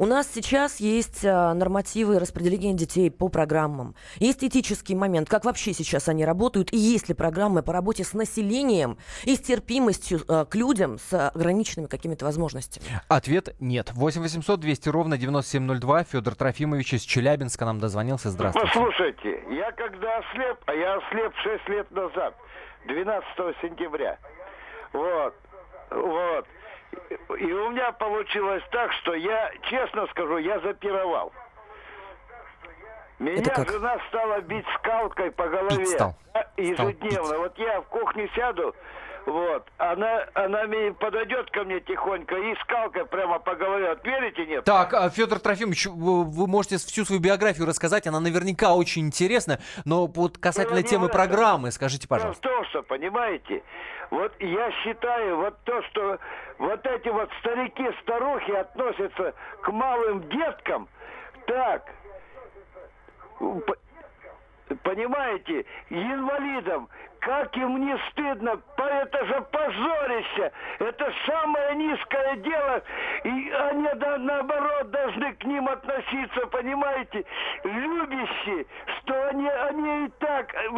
У 0.00 0.06
нас 0.06 0.30
сейчас 0.32 0.78
есть 0.78 1.24
а, 1.24 1.52
нормативы 1.54 2.20
распределения 2.20 2.72
детей 2.72 3.10
по 3.10 3.28
программам. 3.28 3.96
Есть 4.18 4.44
этический 4.44 4.94
момент, 4.94 5.28
как 5.28 5.44
вообще 5.44 5.72
сейчас 5.72 6.08
они 6.08 6.24
работают, 6.24 6.72
и 6.72 6.76
есть 6.76 7.08
ли 7.08 7.16
программы 7.16 7.64
по 7.64 7.72
работе 7.72 8.04
с 8.04 8.14
населением 8.14 8.96
и 9.24 9.34
с 9.34 9.40
терпимостью 9.40 10.20
а, 10.28 10.44
к 10.44 10.54
людям 10.54 10.98
с 10.98 11.30
ограниченными 11.30 11.88
какими-то 11.88 12.26
возможностями. 12.26 12.86
ответ 13.08 13.56
нет. 13.58 13.90
8 13.92 14.22
800 14.22 14.60
200 14.60 14.88
ровно 14.88 15.18
9702. 15.18 16.04
Федор 16.04 16.36
Трофимович 16.36 16.94
из 16.94 17.02
Челябинска 17.02 17.64
нам 17.64 17.80
дозвонился. 17.80 18.30
Здравствуйте. 18.30 18.68
Послушайте, 18.68 19.42
я 19.50 19.72
когда 19.72 20.18
ослеп, 20.18 20.58
а 20.66 20.74
я 20.74 20.94
ослеп 20.98 21.34
6 21.42 21.68
лет 21.70 21.90
назад, 21.90 22.36
12 22.86 23.26
сентября. 23.62 24.16
Вот, 24.92 25.34
вот. 25.90 26.46
И 27.38 27.52
у 27.52 27.70
меня 27.70 27.92
получилось 27.92 28.62
так, 28.70 28.92
что 28.94 29.14
я, 29.14 29.50
честно 29.62 30.06
скажу, 30.08 30.38
я 30.38 30.58
запировал. 30.60 31.32
Меня 33.18 33.40
Это 33.40 33.50
как? 33.50 33.70
жена 33.70 33.98
стала 34.08 34.40
бить 34.40 34.66
скалкой 34.78 35.30
по 35.32 35.48
голове. 35.48 35.76
Бить 35.76 35.88
стал. 35.88 36.14
Ежедневно. 36.56 37.24
Стал 37.24 37.38
Вот 37.40 37.58
я 37.58 37.80
в 37.80 37.86
кухне 37.86 38.28
сяду, 38.34 38.74
вот, 39.26 39.66
она, 39.78 40.26
она 40.34 40.62
подойдет 40.98 41.50
ко 41.50 41.64
мне 41.64 41.80
тихонько 41.80 42.36
и 42.36 42.54
скалкой 42.62 43.04
прямо 43.06 43.38
по 43.38 43.54
голове. 43.54 43.90
Вот 43.90 44.04
верите, 44.04 44.46
нет? 44.46 44.64
Так, 44.64 44.94
а, 44.94 45.10
Федор 45.10 45.38
Трофимович, 45.38 45.86
вы 45.86 46.46
можете 46.46 46.76
всю 46.78 47.04
свою 47.04 47.20
биографию 47.20 47.66
рассказать, 47.66 48.06
она 48.06 48.20
наверняка 48.20 48.74
очень 48.74 49.06
интересна, 49.06 49.58
но 49.84 50.06
вот 50.06 50.38
касательно 50.38 50.78
не 50.78 50.84
темы 50.84 51.08
программы, 51.08 51.70
скажите, 51.70 52.08
пожалуйста. 52.08 52.48
в 52.48 52.50
том, 52.50 52.64
что, 52.66 52.82
понимаете, 52.82 53.62
вот 54.10 54.32
я 54.40 54.70
считаю, 54.82 55.36
вот 55.36 55.56
то, 55.64 55.82
что 55.82 56.18
вот 56.58 56.86
эти 56.86 57.08
вот 57.08 57.30
старики-старухи 57.40 58.52
относятся 58.52 59.34
к 59.60 59.70
малым 59.70 60.28
деткам, 60.28 60.88
так, 61.46 61.84
понимаете, 64.82 65.64
инвалидам, 65.90 66.88
как 67.20 67.56
им 67.56 67.84
не 67.84 67.96
стыдно, 68.10 68.60
это 68.76 69.26
же 69.26 69.40
позорище, 69.52 70.52
это 70.78 71.12
самое 71.26 71.74
низкое 71.76 72.36
дело, 72.36 72.82
и 73.24 73.50
они 73.50 73.88
наоборот 74.18 74.90
должны 74.90 75.34
к 75.34 75.44
ним 75.44 75.68
относиться, 75.68 76.46
понимаете, 76.50 77.24
любящие, 77.64 78.66
что 79.00 79.28
они, 79.28 79.48
они 79.48 80.06
и 80.06 80.08
так, 80.18 80.54
э, 80.54 80.68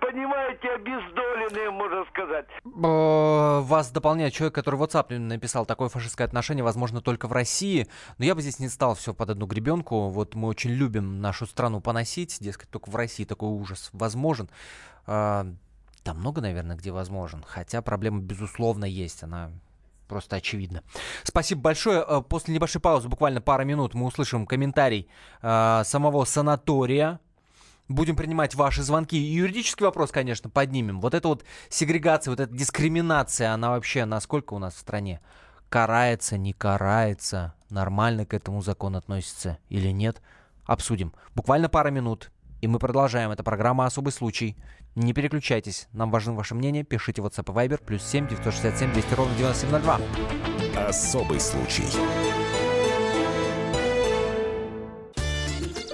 понимаете, 0.00 0.70
обездоленные, 0.70 1.70
можно 1.70 2.04
сказать. 2.06 2.46
Э, 2.64 3.60
Вас 3.62 3.90
дополняет 3.90 4.32
человек, 4.32 4.54
который 4.54 4.76
в 4.76 4.82
WhatsApp 4.82 5.16
написал, 5.18 5.66
такое 5.66 5.88
фашистское 5.88 6.26
отношение 6.26 6.64
возможно 6.64 7.00
только 7.00 7.28
в 7.28 7.32
России. 7.32 7.86
Но 8.18 8.24
я 8.24 8.34
бы 8.34 8.40
здесь 8.40 8.58
не 8.58 8.68
стал 8.68 8.94
все 8.94 9.14
под 9.14 9.30
одну 9.30 9.46
гребенку. 9.46 10.08
Вот 10.08 10.34
мы 10.34 10.48
очень 10.48 10.70
любим 10.70 11.20
нашу 11.20 11.46
страну 11.46 11.80
поносить. 11.80 12.38
Дескать, 12.40 12.70
только 12.70 12.90
в 12.90 12.96
России 12.96 13.24
такой 13.24 13.48
ужас 13.50 13.90
возможен. 13.92 14.48
Там 16.02 16.18
много, 16.18 16.40
наверное, 16.40 16.76
где 16.76 16.90
возможен. 16.90 17.44
Хотя 17.46 17.82
проблема, 17.82 18.20
безусловно, 18.20 18.84
есть. 18.84 19.22
Она 19.22 19.50
просто 20.08 20.36
очевидна. 20.36 20.82
Спасибо 21.22 21.60
большое. 21.60 22.04
Э, 22.06 22.22
После 22.22 22.54
небольшой 22.54 22.80
паузы, 22.80 23.08
буквально 23.08 23.40
пара 23.40 23.62
минут, 23.62 23.94
мы 23.94 24.06
услышим 24.06 24.46
комментарий 24.46 25.08
э, 25.42 25.82
самого 25.84 26.24
санатория. 26.24 27.20
Будем 27.88 28.16
принимать 28.16 28.54
ваши 28.54 28.82
звонки. 28.82 29.16
И 29.16 29.34
юридический 29.34 29.84
вопрос, 29.84 30.10
конечно, 30.10 30.48
поднимем. 30.48 31.00
Вот 31.00 31.14
эта 31.14 31.28
вот 31.28 31.44
сегрегация, 31.68 32.30
вот 32.30 32.40
эта 32.40 32.52
дискриминация, 32.54 33.52
она 33.52 33.70
вообще 33.70 34.04
насколько 34.04 34.54
у 34.54 34.58
нас 34.58 34.74
в 34.74 34.78
стране? 34.78 35.20
Карается, 35.68 36.36
не 36.38 36.52
карается? 36.52 37.54
Нормально 37.68 38.26
к 38.26 38.34
этому 38.34 38.62
закон 38.62 38.96
относится 38.96 39.58
или 39.68 39.88
нет? 39.88 40.22
Обсудим. 40.66 41.12
Буквально 41.34 41.68
пара 41.68 41.90
минут. 41.90 42.30
И 42.60 42.66
мы 42.66 42.78
продолжаем. 42.78 43.30
Это 43.30 43.42
программа 43.42 43.86
«Особый 43.86 44.12
случай». 44.12 44.56
Не 44.94 45.12
переключайтесь. 45.12 45.88
Нам 45.92 46.10
важно 46.10 46.34
ваше 46.34 46.54
мнение. 46.54 46.84
Пишите 46.84 47.22
в 47.22 47.26
WhatsApp 47.26 47.50
и 47.50 47.68
Viber. 47.68 47.82
Плюс 47.84 48.02
7 48.02 48.28
967 48.28 48.92
200 48.92 49.14
ровно 49.14 49.34
9702. 49.36 50.00
Особый 50.88 51.40
случай. 51.40 51.84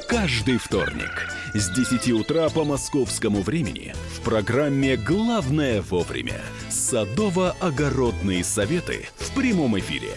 Каждый 0.08 0.58
вторник 0.58 1.28
с 1.54 1.70
10 1.70 2.12
утра 2.12 2.48
по 2.48 2.64
московскому 2.64 3.42
времени 3.42 3.94
в 4.14 4.22
программе 4.22 4.96
«Главное 4.96 5.82
вовремя» 5.82 6.40
садово-огородные 6.70 8.42
советы 8.42 9.08
в 9.16 9.34
прямом 9.34 9.78
эфире. 9.78 10.16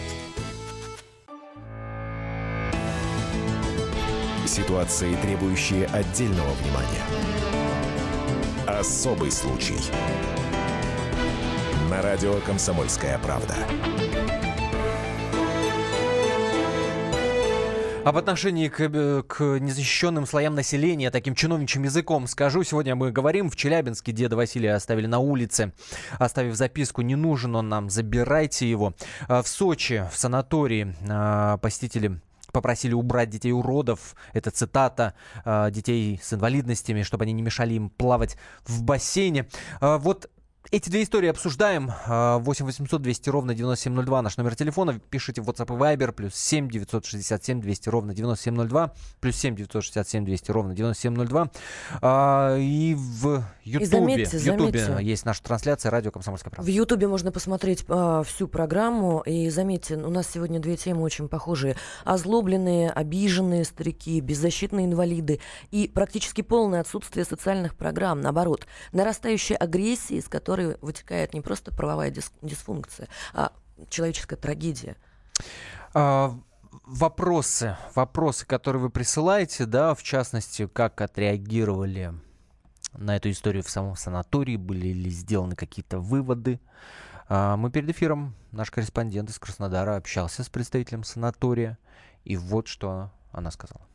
Ситуации, 4.51 5.15
требующие 5.15 5.85
отдельного 5.85 6.51
внимания. 6.55 7.05
Особый 8.67 9.31
случай. 9.31 9.77
На 11.89 12.01
радио 12.01 12.33
«Комсомольская 12.45 13.17
правда». 13.19 13.55
Об 18.03 18.17
отношении 18.17 18.67
к, 18.67 18.81
э, 18.81 19.23
к 19.25 19.41
незащищенным 19.41 20.25
слоям 20.25 20.53
населения, 20.55 21.11
таким 21.11 21.33
чиновничьим 21.33 21.83
языком 21.83 22.27
скажу. 22.27 22.63
Сегодня 22.63 22.95
мы 22.95 23.13
говорим, 23.13 23.49
в 23.49 23.55
Челябинске 23.55 24.11
деда 24.11 24.35
Василия 24.35 24.73
оставили 24.73 25.05
на 25.07 25.19
улице, 25.19 25.71
оставив 26.19 26.55
записку 26.55 27.03
«Не 27.03 27.15
нужен 27.15 27.55
он 27.55 27.69
нам, 27.69 27.89
забирайте 27.89 28.69
его». 28.69 28.95
А 29.29 29.43
В 29.43 29.47
Сочи, 29.47 30.03
в 30.11 30.17
санатории, 30.17 30.93
а, 31.07 31.55
посетители 31.59 32.19
попросили 32.51 32.93
убрать 32.93 33.29
детей 33.29 33.51
уродов. 33.51 34.15
Это 34.33 34.51
цитата 34.51 35.13
а, 35.45 35.69
детей 35.69 36.19
с 36.21 36.33
инвалидностями, 36.33 37.03
чтобы 37.03 37.23
они 37.23 37.33
не 37.33 37.41
мешали 37.41 37.73
им 37.73 37.89
плавать 37.89 38.37
в 38.65 38.83
бассейне. 38.83 39.47
А, 39.79 39.97
Вот 39.97 40.29
эти 40.69 40.89
две 40.89 41.03
истории 41.03 41.27
обсуждаем. 41.27 41.91
А, 42.05 42.37
8 42.37 42.65
800 42.65 43.01
200 43.01 43.29
ровно 43.29 43.55
9702 43.55 44.21
наш 44.21 44.37
номер 44.37 44.55
телефона. 44.55 44.99
Пишите 45.09 45.41
в 45.41 45.49
WhatsApp 45.49 45.75
и 45.75 45.79
Viber. 45.79 46.11
Плюс 46.11 46.35
7 46.35 46.69
967 46.69 47.59
200 47.59 47.89
ровно 47.89 48.13
9702. 48.13 48.93
Плюс 49.19 49.35
7 49.35 49.55
967 49.55 50.23
200 50.23 50.51
ровно 50.51 50.73
9702. 50.73 51.49
А, 52.01 52.57
И 52.57 52.95
в 52.95 53.43
Ютубе, 53.63 53.85
заметьте, 53.85 54.37
в 54.37 54.45
Ютубе 54.45 54.79
заметьте. 54.79 55.05
есть 55.05 55.25
наша 55.25 55.43
трансляция 55.43 55.89
радио 55.89 56.11
«Комсомольская 56.11 56.51
В 56.51 56.55
правда». 56.55 56.71
Ютубе 56.71 57.07
можно 57.07 57.31
посмотреть 57.31 57.83
а, 57.89 58.23
всю 58.23 58.47
программу. 58.47 59.21
И 59.25 59.49
заметьте, 59.49 59.95
у 59.97 60.09
нас 60.09 60.29
сегодня 60.31 60.59
две 60.59 60.77
темы 60.77 61.01
очень 61.01 61.27
похожие. 61.27 61.75
Озлобленные, 62.05 62.91
обиженные 62.91 63.65
старики, 63.65 64.21
беззащитные 64.21 64.85
инвалиды 64.85 65.41
и 65.71 65.89
практически 65.93 66.41
полное 66.41 66.81
отсутствие 66.81 67.25
социальных 67.25 67.75
программ. 67.75 68.21
Наоборот, 68.21 68.67
нарастающая 68.93 69.57
агрессия, 69.57 70.21
с 70.21 70.27
которой 70.27 70.50
которой 70.51 70.75
вытекает 70.81 71.33
не 71.33 71.39
просто 71.39 71.71
правовая 71.71 72.11
дис- 72.11 72.33
дисфункция, 72.41 73.07
а 73.33 73.53
человеческая 73.89 74.35
трагедия. 74.35 74.97
А, 75.93 76.37
вопросы, 76.85 77.77
вопросы, 77.95 78.45
которые 78.45 78.81
вы 78.81 78.89
присылаете, 78.89 79.65
да, 79.65 79.95
в 79.95 80.03
частности, 80.03 80.67
как 80.67 80.99
отреагировали 80.99 82.13
на 82.91 83.15
эту 83.15 83.31
историю 83.31 83.63
в 83.63 83.69
самом 83.69 83.95
санатории, 83.95 84.57
были 84.57 84.87
ли 84.87 85.09
сделаны 85.09 85.55
какие-то 85.55 85.99
выводы. 85.99 86.59
А, 87.29 87.55
мы 87.55 87.71
перед 87.71 87.89
эфиром, 87.89 88.35
наш 88.51 88.71
корреспондент 88.71 89.29
из 89.29 89.39
Краснодара 89.39 89.95
общался 89.95 90.43
с 90.43 90.49
представителем 90.49 91.05
санатория, 91.05 91.77
и 92.25 92.35
вот 92.35 92.67
что 92.67 93.09
она 93.31 93.51
сказала. 93.51 93.87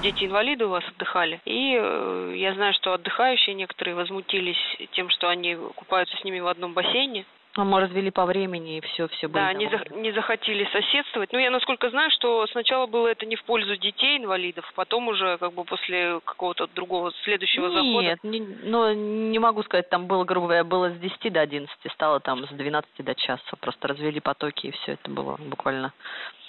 Дети-инвалиды 0.00 0.66
у 0.66 0.70
вас 0.70 0.84
отдыхали. 0.88 1.40
И 1.44 1.76
э, 1.78 2.34
я 2.36 2.54
знаю, 2.54 2.72
что 2.74 2.92
отдыхающие 2.94 3.54
некоторые 3.54 3.94
возмутились 3.94 4.56
тем, 4.92 5.10
что 5.10 5.28
они 5.28 5.56
купаются 5.74 6.16
с 6.16 6.24
ними 6.24 6.40
в 6.40 6.46
одном 6.46 6.72
бассейне. 6.72 7.26
А 7.60 7.64
мы 7.64 7.78
развели 7.80 8.10
по 8.10 8.24
времени 8.24 8.78
и 8.78 8.80
все, 8.80 9.06
все 9.08 9.28
Да, 9.28 9.52
не, 9.52 9.68
за, 9.68 9.84
не 9.94 10.12
захотели 10.12 10.66
соседствовать. 10.72 11.30
Ну, 11.30 11.38
я 11.38 11.50
насколько 11.50 11.90
знаю, 11.90 12.10
что 12.10 12.46
сначала 12.46 12.86
было 12.86 13.08
это 13.08 13.26
не 13.26 13.36
в 13.36 13.44
пользу 13.44 13.76
детей 13.76 14.16
инвалидов, 14.16 14.64
потом 14.74 15.08
уже 15.08 15.36
как 15.36 15.52
бы 15.52 15.64
после 15.64 16.20
какого-то 16.24 16.68
другого 16.68 17.12
следующего 17.22 17.66
Нет, 17.66 17.74
захода. 17.74 18.02
Нет, 18.02 18.18
не, 18.24 18.40
ну, 18.62 18.94
не 18.94 19.38
могу 19.38 19.62
сказать, 19.64 19.90
там 19.90 20.06
было, 20.06 20.24
грубо 20.24 20.46
говоря, 20.46 20.64
было 20.64 20.88
с 20.88 20.98
10 21.00 21.30
до 21.34 21.42
11, 21.42 21.70
стало 21.92 22.20
там 22.20 22.46
с 22.46 22.48
12 22.48 22.88
до 23.00 23.14
часа. 23.14 23.56
Просто 23.60 23.88
развели 23.88 24.20
потоки, 24.20 24.68
и 24.68 24.70
все 24.70 24.92
это 24.92 25.10
было 25.10 25.36
буквально 25.36 25.92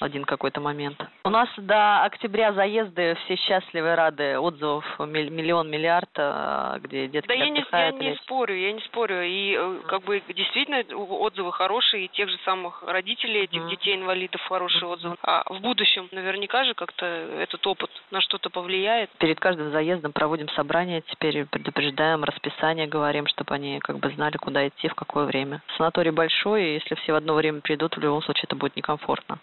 один 0.01 0.25
какой-то 0.25 0.61
момент. 0.61 0.97
У 1.23 1.29
нас 1.29 1.47
до 1.57 2.03
октября 2.03 2.53
заезды 2.53 3.15
все 3.25 3.35
счастливы, 3.35 3.95
рады, 3.95 4.39
отзывов 4.39 4.85
миллион, 4.99 5.69
миллиард, 5.69 6.09
а, 6.17 6.79
где 6.79 7.07
детки 7.07 7.27
Да 7.27 7.33
я 7.33 7.49
не, 7.49 7.63
я 7.71 7.91
не 7.91 8.15
спорю, 8.15 8.55
я 8.55 8.71
не 8.71 8.81
спорю. 8.81 9.21
И 9.23 9.55
э, 9.57 9.79
как 9.87 10.03
бы 10.03 10.21
действительно 10.27 10.83
отзывы 11.09 11.51
хорошие, 11.51 12.05
и 12.05 12.07
тех 12.09 12.29
же 12.29 12.37
самых 12.45 12.83
родителей 12.83 13.43
этих 13.43 13.61
Мгм. 13.61 13.69
детей-инвалидов 13.69 14.41
хорошие 14.47 14.85
отзывы. 14.87 15.15
А 15.23 15.43
в 15.51 15.59
будущем 15.61 16.09
наверняка 16.11 16.63
же 16.65 16.73
как-то 16.73 17.05
этот 17.05 17.65
опыт 17.67 17.89
на 18.11 18.21
что-то 18.21 18.49
повлияет. 18.49 19.09
Перед 19.17 19.39
каждым 19.39 19.71
заездом 19.71 20.13
проводим 20.13 20.49
собрание, 20.49 21.01
теперь 21.01 21.45
предупреждаем, 21.45 22.23
расписание 22.23 22.87
говорим, 22.87 23.27
чтобы 23.27 23.55
они 23.55 23.79
как 23.79 23.99
бы 23.99 24.09
знали, 24.11 24.37
куда 24.37 24.67
идти, 24.67 24.87
в 24.87 24.95
какое 24.95 25.25
время. 25.25 25.61
Санаторий 25.77 26.11
большой, 26.11 26.63
и 26.63 26.73
если 26.75 26.95
все 26.95 27.13
в 27.13 27.15
одно 27.15 27.33
время 27.33 27.61
придут, 27.61 27.95
в 27.95 27.99
любом 27.99 28.21
случае 28.21 28.43
это 28.45 28.55
будет 28.55 28.75
некомфортно. 28.75 29.39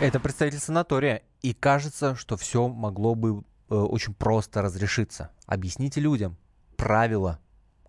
Это 0.00 0.20
представитель 0.20 0.58
санатория. 0.58 1.22
И 1.42 1.54
кажется, 1.54 2.16
что 2.16 2.36
все 2.36 2.68
могло 2.68 3.14
бы 3.14 3.42
э, 3.70 3.74
очень 3.74 4.14
просто 4.14 4.62
разрешиться. 4.62 5.32
Объясните 5.46 6.00
людям 6.00 6.36
правила, 6.76 7.38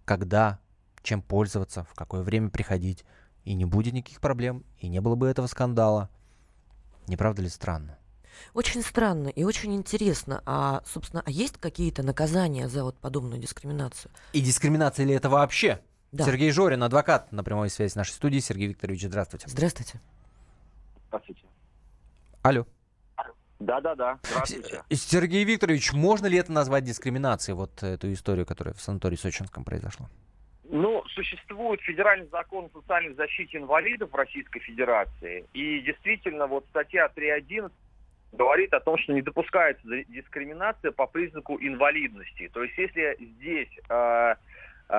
когда, 0.06 0.60
чем 1.10 1.22
пользоваться, 1.24 1.84
в 1.86 1.96
какое 1.96 2.22
время 2.22 2.50
приходить. 2.50 3.04
И 3.44 3.56
не 3.56 3.66
будет 3.66 3.94
никаких 3.94 4.22
проблем, 4.22 4.64
и 4.78 4.88
не 4.88 5.02
было 5.02 5.16
бы 5.16 5.28
этого 5.28 5.48
скандала. 5.48 6.10
Не 7.08 7.18
правда 7.18 7.42
ли 7.42 7.50
странно? 7.50 7.98
Очень 8.54 8.84
странно 8.84 9.30
и 9.30 9.44
очень 9.44 9.74
интересно. 9.76 10.44
А, 10.46 10.84
собственно, 10.86 11.24
а 11.26 11.32
есть 11.32 11.58
какие-то 11.58 12.04
наказания 12.04 12.70
за 12.70 12.84
вот 12.84 12.98
подобную 13.00 13.42
дискриминацию? 13.42 14.12
И 14.34 14.42
дискриминация 14.42 15.06
ли 15.06 15.14
это 15.16 15.30
вообще? 15.30 15.82
Да. 16.12 16.26
Сергей 16.26 16.52
Жорин, 16.52 16.84
адвокат 16.84 17.32
на 17.32 17.44
прямой 17.44 17.70
связи 17.72 17.92
с 17.92 17.96
нашей 17.96 18.12
студии. 18.12 18.40
Сергей 18.40 18.68
Викторович, 18.68 19.06
здравствуйте. 19.06 19.48
Здравствуйте. 19.50 20.00
Здравствуйте. 21.08 21.46
Алло. 22.44 22.66
Да-да-да, 23.60 24.20
здравствуйте. 24.30 24.84
С- 24.90 25.02
Сергей 25.02 25.44
Викторович, 25.44 25.92
можно 25.92 26.28
ли 26.28 26.38
это 26.38 26.52
назвать 26.52 26.86
дискриминацией, 26.86 27.56
вот 27.56 27.84
эту 27.84 28.14
историю, 28.14 28.46
которая 28.46 28.74
в 28.74 28.82
санатории 28.82 29.18
Сочинском 29.18 29.66
произошла? 29.66 30.10
Существует 31.20 31.82
федеральный 31.82 32.28
закон 32.28 32.70
о 32.74 32.80
социальной 32.80 33.14
защите 33.14 33.58
инвалидов 33.58 34.10
в 34.10 34.16
Российской 34.16 34.62
Федерации. 34.62 35.44
И 35.52 35.82
действительно, 35.82 36.48
вот 36.48 36.66
статья 36.70 37.12
3.1 37.14 37.70
говорит 38.32 38.74
о 38.74 38.80
том, 38.80 38.98
что 38.98 39.12
не 39.12 39.22
допускается 39.22 39.86
ди- 39.86 40.06
дискриминация 40.08 40.94
по 40.94 41.08
признаку 41.08 41.58
инвалидности. 41.60 42.50
То 42.54 42.64
есть, 42.64 42.78
если 42.78 43.18
здесь 43.20 43.68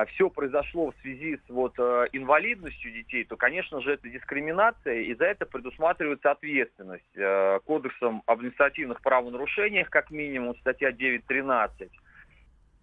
все 0.08 0.28
произошло 0.28 0.90
в 0.90 0.94
связи 1.00 1.38
с 1.38 1.50
вот 1.50 1.72
э, 1.78 2.06
инвалидностью 2.12 2.92
детей, 2.92 3.24
то, 3.24 3.36
конечно 3.36 3.80
же, 3.80 3.94
это 3.94 4.08
дискриминация, 4.08 5.00
и 5.00 5.14
за 5.14 5.24
это 5.24 5.46
предусматривается 5.46 6.30
ответственность 6.30 7.16
э, 7.16 7.58
Кодексом 7.64 8.22
административных 8.26 9.00
правонарушениях, 9.00 9.88
как 9.88 10.10
минимум, 10.10 10.54
статья 10.60 10.90
9.13. 10.90 11.90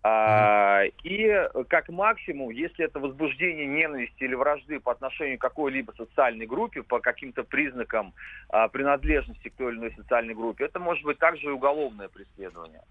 А, 0.09 0.83
и 1.03 1.23
э, 1.25 1.63
как 1.67 1.89
максимум, 1.89 2.51
если 2.51 2.85
это 2.85 2.99
возбуждение 2.99 3.65
ненависти 3.65 4.23
или 4.23 4.35
вражды 4.35 4.79
по 4.79 4.93
отношению 4.93 5.37
к 5.37 5.41
какой-либо 5.41 5.91
социальной 5.97 6.45
группе, 6.45 6.81
по 6.81 6.99
каким-то 6.99 7.43
признакам 7.43 8.13
а, 8.49 8.69
принадлежности 8.69 9.49
к 9.49 9.55
той 9.55 9.73
или 9.73 9.79
иной 9.79 9.93
социальной 9.97 10.33
группе, 10.33 10.65
это 10.65 10.79
может 10.79 11.03
быть 11.03 11.17
также 11.17 11.47
и 11.47 11.51
уголовное 11.51 12.07
преследование. 12.07 12.83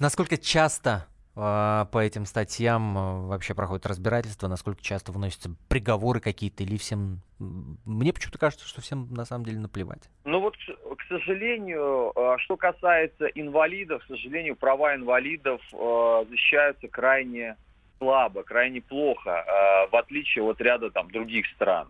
Насколько 0.00 0.36
часто 0.36 1.06
э, 1.36 1.86
по 1.92 1.98
этим 1.98 2.26
статьям 2.26 2.98
э, 2.98 3.26
вообще 3.28 3.54
проходит 3.54 3.86
разбирательство, 3.86 4.48
насколько 4.48 4.82
часто 4.82 5.12
выносятся 5.12 5.50
приговоры 5.68 6.20
какие-то, 6.20 6.64
или 6.64 6.76
всем... 6.76 7.20
Мне 7.38 8.12
почему-то 8.12 8.38
кажется, 8.38 8.66
что 8.66 8.80
всем 8.80 9.14
на 9.14 9.24
самом 9.26 9.44
деле 9.44 9.60
наплевать. 9.60 10.10
Ну 10.24 10.40
вот, 10.40 10.56
к 10.56 10.87
сожалению, 11.08 12.12
э, 12.14 12.36
что 12.40 12.56
касается 12.56 13.26
инвалидов, 13.26 14.02
к 14.04 14.08
сожалению, 14.08 14.56
права 14.56 14.94
инвалидов 14.94 15.60
э, 15.72 16.24
защищаются 16.30 16.88
крайне 16.88 17.56
слабо, 17.98 18.42
крайне 18.42 18.80
плохо, 18.80 19.30
э, 19.30 19.90
в 19.90 19.96
отличие 19.96 20.44
от 20.44 20.60
ряда 20.60 20.90
там 20.90 21.10
других 21.10 21.46
стран. 21.48 21.88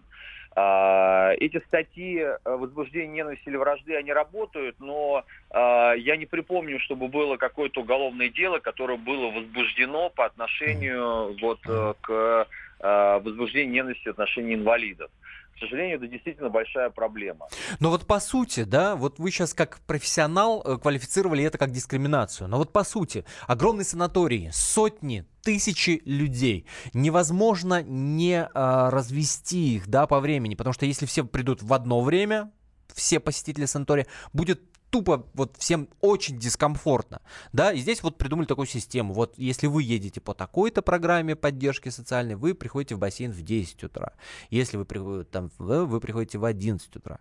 Эти 0.57 1.63
статьи 1.67 2.27
возбуждения 2.43 3.19
ненависти 3.19 3.49
или 3.49 3.57
вражды, 3.57 3.95
они 3.95 4.13
работают, 4.13 4.75
но 4.81 5.25
я 5.53 6.17
не 6.17 6.27
припомню, 6.27 6.81
чтобы 6.81 7.07
было 7.07 7.37
какое-то 7.37 7.83
уголовное 7.83 8.29
дело, 8.29 8.59
которое 8.59 8.99
было 8.99 9.31
возбуждено 9.31 10.11
по 10.11 10.25
отношению 10.25 11.37
вот 11.41 11.61
к 12.01 12.49
возбуждению 12.81 13.73
ненависти 13.73 14.09
в 14.09 14.13
отношении 14.13 14.57
инвалидов. 14.57 15.13
К 15.59 15.63
сожалению, 15.63 15.97
это 15.97 16.07
действительно 16.07 16.51
большая 16.51 16.89
проблема. 16.91 17.49
Но 17.81 17.91
вот 17.91 18.07
по 18.07 18.21
сути, 18.21 18.63
да, 18.63 18.95
вот 18.95 19.19
вы 19.19 19.33
сейчас 19.33 19.55
как 19.55 19.81
профессионал 19.81 20.63
э, 20.65 20.79
квалифицировали 20.79 21.43
это 21.43 21.59
как 21.59 21.73
дискриминацию. 21.73 22.47
Но 22.47 22.59
вот 22.59 22.73
по 22.73 22.85
сути, 22.85 23.25
огромный 23.49 23.85
санаторий, 23.85 24.51
сотни, 24.53 25.25
тысячи 25.43 26.01
людей. 26.05 26.65
Невозможно 26.93 27.83
не 27.83 28.49
а, 28.55 28.91
развести 28.91 29.75
их, 29.77 29.89
да, 29.89 30.07
по 30.07 30.21
времени. 30.21 30.55
Потому 30.55 30.75
что 30.75 30.87
если 30.87 31.07
все 31.07 31.25
придут 31.25 31.61
в 31.61 31.73
одно 31.73 32.03
время, 32.03 32.53
все 32.95 33.19
посетители 33.19 33.65
санатория, 33.65 34.07
будет 34.33 34.63
тупо 34.91 35.27
вот 35.35 35.57
всем 35.57 35.89
очень 36.01 36.39
дискомфортно, 36.39 37.21
да, 37.53 37.73
и 37.73 37.79
здесь 37.79 38.03
вот 38.03 38.19
придумали 38.19 38.47
такую 38.47 38.67
систему, 38.67 39.15
вот 39.15 39.35
если 39.37 39.67
вы 39.67 39.83
едете 39.83 40.21
по 40.21 40.35
такой-то 40.35 40.83
программе 40.83 41.37
поддержки 41.37 41.89
социальной, 41.89 42.35
вы 42.35 42.55
приходите 42.55 42.95
в 42.95 42.99
бассейн 42.99 43.33
в 43.33 43.43
10 43.43 43.85
утра, 43.85 44.13
если 44.51 44.77
вы, 44.77 45.25
там, 45.25 45.51
вы 45.59 46.01
приходите 46.01 46.39
в 46.39 46.45
11 46.45 46.97
утра. 46.97 47.21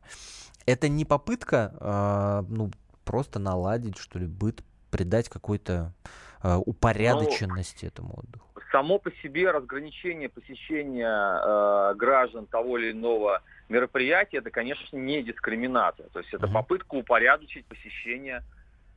Это 0.66 0.90
не 0.90 1.06
попытка, 1.06 1.74
а, 1.80 2.46
ну, 2.50 2.72
просто 3.06 3.40
наладить, 3.40 3.98
что 3.98 4.20
ли, 4.20 4.28
быт, 4.28 4.64
придать 4.92 5.30
какой-то 5.30 5.94
а, 6.42 6.58
упорядоченности 6.60 7.86
этому 7.86 8.20
отдыху. 8.20 8.46
Само 8.72 9.00
по 9.00 9.12
себе 9.24 9.50
разграничение 9.52 10.28
посещения 10.28 11.08
э, 11.08 11.96
граждан 11.96 12.48
того 12.48 12.78
или 12.78 12.92
иного 12.92 13.42
мероприятия, 13.70 14.38
это, 14.38 14.52
конечно, 14.52 14.96
не 14.98 15.24
дискриминация. 15.24 16.08
То 16.10 16.20
есть 16.20 16.34
это 16.34 16.48
попытка 16.48 16.96
упорядочить 16.96 17.66
посещение 17.68 18.44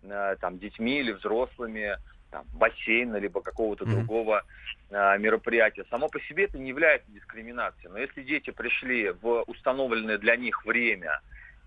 э, 0.03 0.37
там, 0.41 0.59
детьми 0.59 1.01
или 1.01 1.13
взрослыми 1.13 1.99
там, 2.31 2.45
бассейна, 2.53 3.17
либо 3.17 3.43
какого-то 3.43 3.85
Мгм. 3.85 3.95
другого 3.95 4.45
э, 4.91 5.19
мероприятия. 5.19 5.85
Само 5.91 6.09
по 6.09 6.21
себе 6.21 6.45
это 6.45 6.59
не 6.59 6.69
является 6.69 7.11
дискриминацией. 7.11 7.91
Но 7.91 7.99
если 7.99 8.23
дети 8.23 8.51
пришли 8.51 9.11
в 9.11 9.43
установленное 9.47 10.19
для 10.19 10.37
них 10.37 10.65
время, 10.65 11.21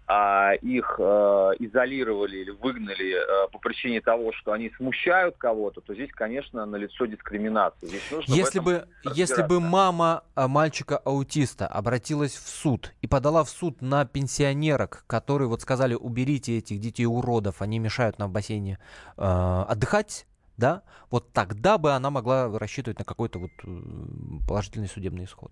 а 0.05 0.53
их 0.55 0.95
э, 0.99 1.51
изолировали 1.59 2.37
или 2.37 2.51
выгнали 2.51 3.15
э, 3.15 3.47
по 3.51 3.59
причине 3.59 4.01
того, 4.01 4.33
что 4.33 4.51
они 4.51 4.69
смущают 4.75 5.37
кого-то, 5.37 5.79
то 5.81 5.93
здесь, 5.93 6.11
конечно, 6.11 6.65
налицо 6.65 7.05
дискриминация. 7.05 7.87
Здесь 7.87 8.11
нужно 8.11 8.33
Если 8.33 8.59
бы, 8.59 8.87
если 9.13 9.43
бы 9.43 9.61
мама 9.61 10.23
а, 10.35 10.47
мальчика-аутиста 10.47 11.67
обратилась 11.67 12.33
в 12.33 12.47
суд 12.47 12.93
и 13.01 13.07
подала 13.07 13.43
в 13.43 13.49
суд 13.49 13.81
на 13.81 14.05
пенсионерок, 14.05 15.05
которые 15.07 15.47
вот 15.47 15.61
сказали, 15.61 15.93
уберите 15.93 16.57
этих 16.57 16.79
детей-уродов, 16.81 17.61
они 17.61 17.79
мешают 17.79 18.19
нам 18.19 18.29
в 18.29 18.33
бассейне 18.33 18.79
э, 19.17 19.21
отдыхать, 19.67 20.27
да, 20.57 20.83
вот 21.09 21.31
тогда 21.31 21.77
бы 21.77 21.93
она 21.93 22.09
могла 22.09 22.57
рассчитывать 22.59 22.99
на 22.99 23.05
какой-то 23.05 23.39
вот 23.39 23.51
э, 23.63 23.67
положительный 24.47 24.87
судебный 24.87 25.23
исход. 25.23 25.51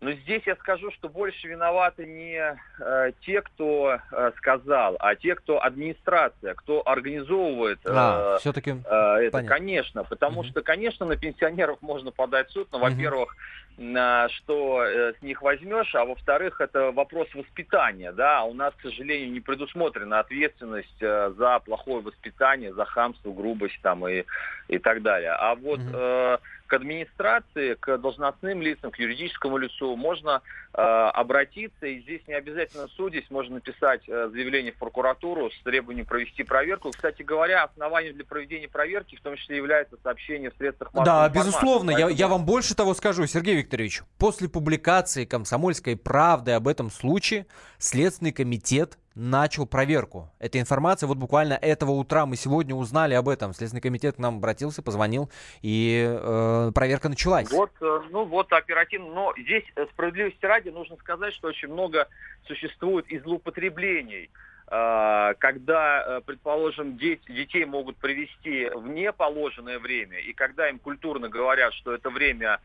Но 0.00 0.12
здесь 0.12 0.42
я 0.46 0.54
скажу, 0.56 0.92
что 0.92 1.08
больше 1.08 1.48
виноваты 1.48 2.06
не 2.06 2.56
э, 2.80 3.12
те, 3.22 3.42
кто 3.42 3.98
э, 4.12 4.30
сказал, 4.36 4.96
а 5.00 5.16
те, 5.16 5.34
кто 5.34 5.62
администрация, 5.62 6.54
кто 6.54 6.86
организовывает 6.86 7.80
э, 7.84 7.90
а, 7.92 8.38
все-таки 8.38 8.70
э, 8.70 8.74
это, 8.74 9.32
понятно. 9.32 9.56
конечно. 9.56 10.04
Потому 10.04 10.40
угу. 10.40 10.48
что, 10.48 10.62
конечно, 10.62 11.04
на 11.04 11.16
пенсионеров 11.16 11.78
можно 11.82 12.12
подать 12.12 12.48
суд, 12.50 12.68
но, 12.70 12.78
угу. 12.78 12.86
во-первых, 12.86 13.36
на 13.76 14.28
что 14.28 14.84
э, 14.84 15.14
с 15.18 15.22
них 15.22 15.42
возьмешь, 15.42 15.92
а 15.96 16.04
во-вторых, 16.04 16.60
это 16.60 16.92
вопрос 16.92 17.28
воспитания, 17.34 18.12
да, 18.12 18.40
а 18.40 18.42
у 18.44 18.54
нас, 18.54 18.74
к 18.74 18.82
сожалению, 18.82 19.32
не 19.32 19.40
предусмотрена 19.40 20.20
ответственность 20.20 21.00
э, 21.00 21.32
за 21.36 21.58
плохое 21.60 22.02
воспитание, 22.02 22.72
за 22.72 22.84
хамство, 22.84 23.32
грубость 23.32 23.80
там 23.82 24.06
и, 24.06 24.24
и 24.68 24.78
так 24.78 25.02
далее. 25.02 25.32
А 25.32 25.56
вот... 25.56 25.80
Угу. 25.80 25.90
Э, 25.92 26.38
к 26.68 26.74
администрации, 26.74 27.74
к 27.74 27.96
должностным 27.98 28.62
лицам, 28.62 28.90
к 28.90 28.98
юридическому 28.98 29.56
лицу. 29.56 29.96
Можно 29.96 30.42
обратиться, 30.80 31.86
и 31.86 32.00
здесь 32.00 32.22
не 32.28 32.34
обязательно 32.34 32.86
суд, 32.88 33.10
здесь 33.12 33.28
можно 33.30 33.56
написать 33.56 34.02
э, 34.08 34.28
заявление 34.32 34.72
в 34.72 34.76
прокуратуру 34.76 35.50
с 35.50 35.62
требованием 35.62 36.06
провести 36.06 36.44
проверку. 36.44 36.90
Кстати 36.90 37.22
говоря, 37.22 37.64
основанием 37.64 38.14
для 38.14 38.24
проведения 38.24 38.68
проверки 38.68 39.16
в 39.16 39.20
том 39.20 39.36
числе 39.36 39.56
является 39.56 39.96
сообщение 40.02 40.50
в 40.50 40.56
средствах 40.56 40.92
массовой 40.94 41.28
Да, 41.28 41.28
безусловно, 41.28 41.92
Поэтому... 41.92 42.10
я, 42.10 42.16
я 42.16 42.28
вам 42.28 42.44
больше 42.44 42.74
того 42.74 42.94
скажу, 42.94 43.26
Сергей 43.26 43.56
Викторович, 43.56 44.02
после 44.18 44.48
публикации 44.48 45.24
«Комсомольской 45.24 45.96
правды» 45.96 46.52
об 46.52 46.68
этом 46.68 46.90
случае 46.90 47.46
Следственный 47.78 48.32
комитет 48.32 48.98
начал 49.18 49.66
проверку. 49.66 50.30
Эта 50.38 50.60
информация, 50.60 51.06
вот 51.08 51.18
буквально 51.18 51.54
этого 51.54 51.90
утра 51.90 52.24
мы 52.24 52.36
сегодня 52.36 52.74
узнали 52.74 53.14
об 53.14 53.28
этом. 53.28 53.52
Следственный 53.52 53.82
комитет 53.82 54.16
к 54.16 54.18
нам 54.18 54.36
обратился, 54.36 54.80
позвонил, 54.80 55.28
и 55.60 56.06
э, 56.08 56.70
проверка 56.72 57.08
началась. 57.08 57.50
Вот, 57.50 57.70
э, 57.80 58.00
ну 58.10 58.24
вот 58.24 58.52
оперативно, 58.52 59.12
но 59.12 59.34
здесь 59.36 59.64
э, 59.74 59.86
справедливости 59.92 60.44
ради 60.46 60.67
нужно 60.70 60.96
сказать, 60.96 61.34
что 61.34 61.48
очень 61.48 61.68
много 61.68 62.08
существует 62.46 63.06
и 63.08 63.18
злоупотреблений 63.18 64.30
э, 64.70 65.34
когда, 65.38 66.20
предположим, 66.26 66.96
дети, 66.96 67.30
детей 67.30 67.64
могут 67.64 67.96
привести 67.96 68.68
в 68.74 68.86
неположенное 68.88 69.78
время, 69.78 70.18
и 70.18 70.32
когда 70.32 70.68
им 70.68 70.78
культурно 70.78 71.28
говорят, 71.28 71.72
что 71.74 71.94
это 71.94 72.10
время, 72.10 72.60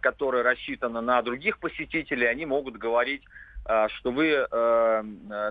которое 0.00 0.42
рассчитано 0.42 1.00
на 1.00 1.20
других 1.22 1.58
посетителей, 1.58 2.26
они 2.26 2.46
могут 2.46 2.76
говорить 2.76 3.22
а, 3.68 3.86
что 3.90 4.12
вы 4.12 4.28
э, 4.30 5.02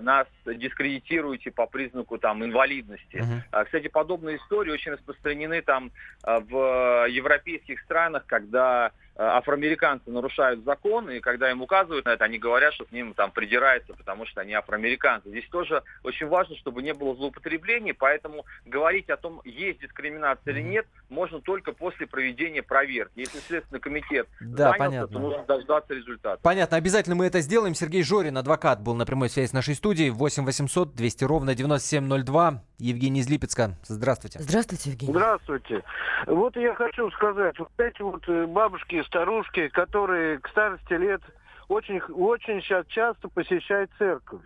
нас 0.02 0.26
дискредитируете 0.44 1.52
по 1.52 1.66
признаку 1.66 2.18
там 2.18 2.44
инвалидности. 2.44 3.16
Uh-huh. 3.16 3.64
Кстати, 3.64 3.86
подобные 3.86 4.38
истории 4.38 4.72
очень 4.72 4.92
распространены 4.92 5.62
там 5.62 5.92
а, 6.24 6.40
в 6.40 7.06
европейских 7.08 7.80
странах, 7.82 8.24
когда 8.26 8.90
Э, 8.90 9.07
афроамериканцы 9.18 10.10
нарушают 10.10 10.64
закон, 10.64 11.10
и 11.10 11.20
когда 11.20 11.50
им 11.50 11.60
указывают 11.60 12.06
на 12.06 12.10
это, 12.10 12.24
они 12.24 12.38
говорят, 12.38 12.72
что 12.74 12.84
к 12.84 12.92
ним 12.92 13.14
там 13.14 13.32
придираются, 13.32 13.92
потому 13.94 14.26
что 14.26 14.40
они 14.40 14.54
афроамериканцы. 14.54 15.28
Здесь 15.28 15.48
тоже 15.50 15.82
очень 16.04 16.28
важно, 16.28 16.56
чтобы 16.56 16.82
не 16.82 16.94
было 16.94 17.16
злоупотреблений, 17.16 17.92
поэтому 17.92 18.46
говорить 18.64 19.10
о 19.10 19.16
том, 19.16 19.42
есть 19.44 19.80
дискриминация 19.80 20.52
или 20.52 20.62
нет, 20.62 20.86
можно 21.08 21.40
только 21.40 21.72
после 21.72 22.06
проведения 22.06 22.62
проверки. 22.62 23.12
Если 23.16 23.38
Следственный 23.38 23.80
комитет 23.80 24.28
да, 24.40 24.70
занялся, 24.70 24.78
понятно. 24.78 25.08
то 25.08 25.18
нужно 25.18 25.44
дождаться 25.44 25.94
результата. 25.94 26.40
Понятно, 26.42 26.76
обязательно 26.76 27.16
мы 27.16 27.26
это 27.26 27.40
сделаем. 27.40 27.74
Сергей 27.74 28.04
Жорин, 28.04 28.38
адвокат, 28.38 28.80
был 28.80 28.94
на 28.94 29.04
прямой 29.04 29.30
связи 29.30 29.48
с 29.48 29.52
нашей 29.52 29.74
студией. 29.74 30.10
8 30.10 30.44
800 30.44 30.94
200 30.94 31.24
ровно 31.24 31.54
9702. 31.54 32.62
Евгений 32.78 33.20
из 33.20 33.28
Липецка. 33.28 33.76
Здравствуйте. 33.82 34.38
Здравствуйте, 34.40 34.90
Евгений. 34.90 35.12
Здравствуйте. 35.12 35.82
Вот 36.26 36.56
я 36.56 36.74
хочу 36.74 37.10
сказать, 37.10 37.58
вот 37.58 37.70
эти 37.78 38.02
вот 38.02 38.22
э, 38.28 38.46
бабушки 38.46 39.02
старушки, 39.08 39.68
которые 39.68 40.38
к 40.38 40.48
старости 40.48 40.92
лет 40.92 41.20
очень, 41.68 42.00
очень 42.00 42.62
сейчас 42.62 42.86
часто 42.86 43.28
посещают 43.28 43.90
церковь. 43.98 44.42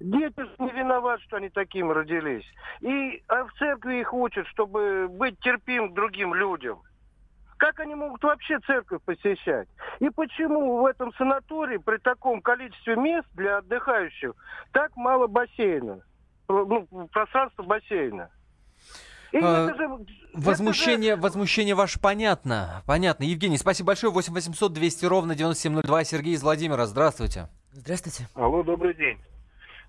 Дети 0.00 0.44
не 0.58 0.70
виноваты, 0.70 1.22
что 1.24 1.38
они 1.38 1.48
таким 1.48 1.90
родились. 1.90 2.44
И 2.80 3.22
а 3.28 3.44
в 3.44 3.52
церкви 3.54 4.00
их 4.00 4.12
учат, 4.12 4.46
чтобы 4.48 5.08
быть 5.08 5.38
терпим 5.40 5.90
к 5.90 5.94
другим 5.94 6.34
людям. 6.34 6.80
Как 7.56 7.80
они 7.80 7.94
могут 7.94 8.22
вообще 8.22 8.58
церковь 8.60 9.02
посещать? 9.02 9.68
И 10.00 10.10
почему 10.10 10.82
в 10.82 10.86
этом 10.86 11.14
санатории 11.14 11.78
при 11.78 11.96
таком 11.96 12.42
количестве 12.42 12.96
мест 12.96 13.26
для 13.32 13.58
отдыхающих 13.58 14.32
так 14.72 14.94
мало 14.94 15.26
бассейна? 15.26 16.00
Ну, 16.48 16.86
пространства 17.10 17.62
бассейна? 17.62 18.30
А, 19.34 19.68
возмущение, 20.32 21.16
же... 21.16 21.20
возмущение 21.20 21.74
ваше 21.74 22.00
понятно. 22.00 22.82
Понятно. 22.86 23.24
Евгений, 23.24 23.58
спасибо 23.58 23.88
большое. 23.88 24.12
8 24.12 24.32
800 24.32 24.72
200 24.72 25.06
ровно 25.06 25.34
9702. 25.34 26.04
Сергей 26.04 26.34
из 26.34 26.42
Владимира. 26.42 26.86
Здравствуйте. 26.86 27.48
Здравствуйте. 27.72 28.28
Алло, 28.34 28.62
добрый 28.62 28.94
день. 28.94 29.18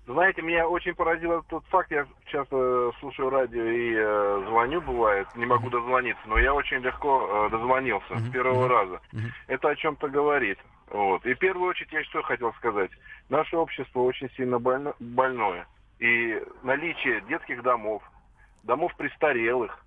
Знаете, 0.08 0.40
меня 0.40 0.66
очень 0.66 0.94
поразил 0.94 1.42
тот 1.50 1.64
факт, 1.66 1.90
я 1.90 2.06
часто 2.26 2.92
слушаю 2.98 3.28
радио 3.28 3.62
и 3.62 3.94
э, 3.94 4.44
звоню, 4.48 4.80
бывает, 4.80 5.28
не 5.36 5.44
могу 5.44 5.68
дозвониться, 5.68 6.22
но 6.26 6.38
я 6.38 6.54
очень 6.54 6.78
легко 6.78 7.28
э, 7.28 7.50
дозвонился 7.50 8.18
с 8.18 8.30
первого 8.30 8.68
раза. 8.68 9.00
Это 9.48 9.68
о 9.68 9.76
чем-то 9.76 10.08
говорит. 10.08 10.58
Вот. 10.90 11.26
И 11.26 11.34
в 11.34 11.38
первую 11.38 11.68
очередь 11.68 11.92
я 11.92 12.02
что 12.04 12.22
хотел 12.22 12.54
сказать. 12.54 12.90
Наше 13.28 13.58
общество 13.58 14.00
очень 14.00 14.30
сильно 14.30 14.58
больно, 14.58 14.94
больное. 14.98 15.66
И 15.98 16.42
наличие 16.62 17.20
детских 17.28 17.62
домов, 17.62 18.02
домов 18.62 18.94
престарелых. 18.96 19.84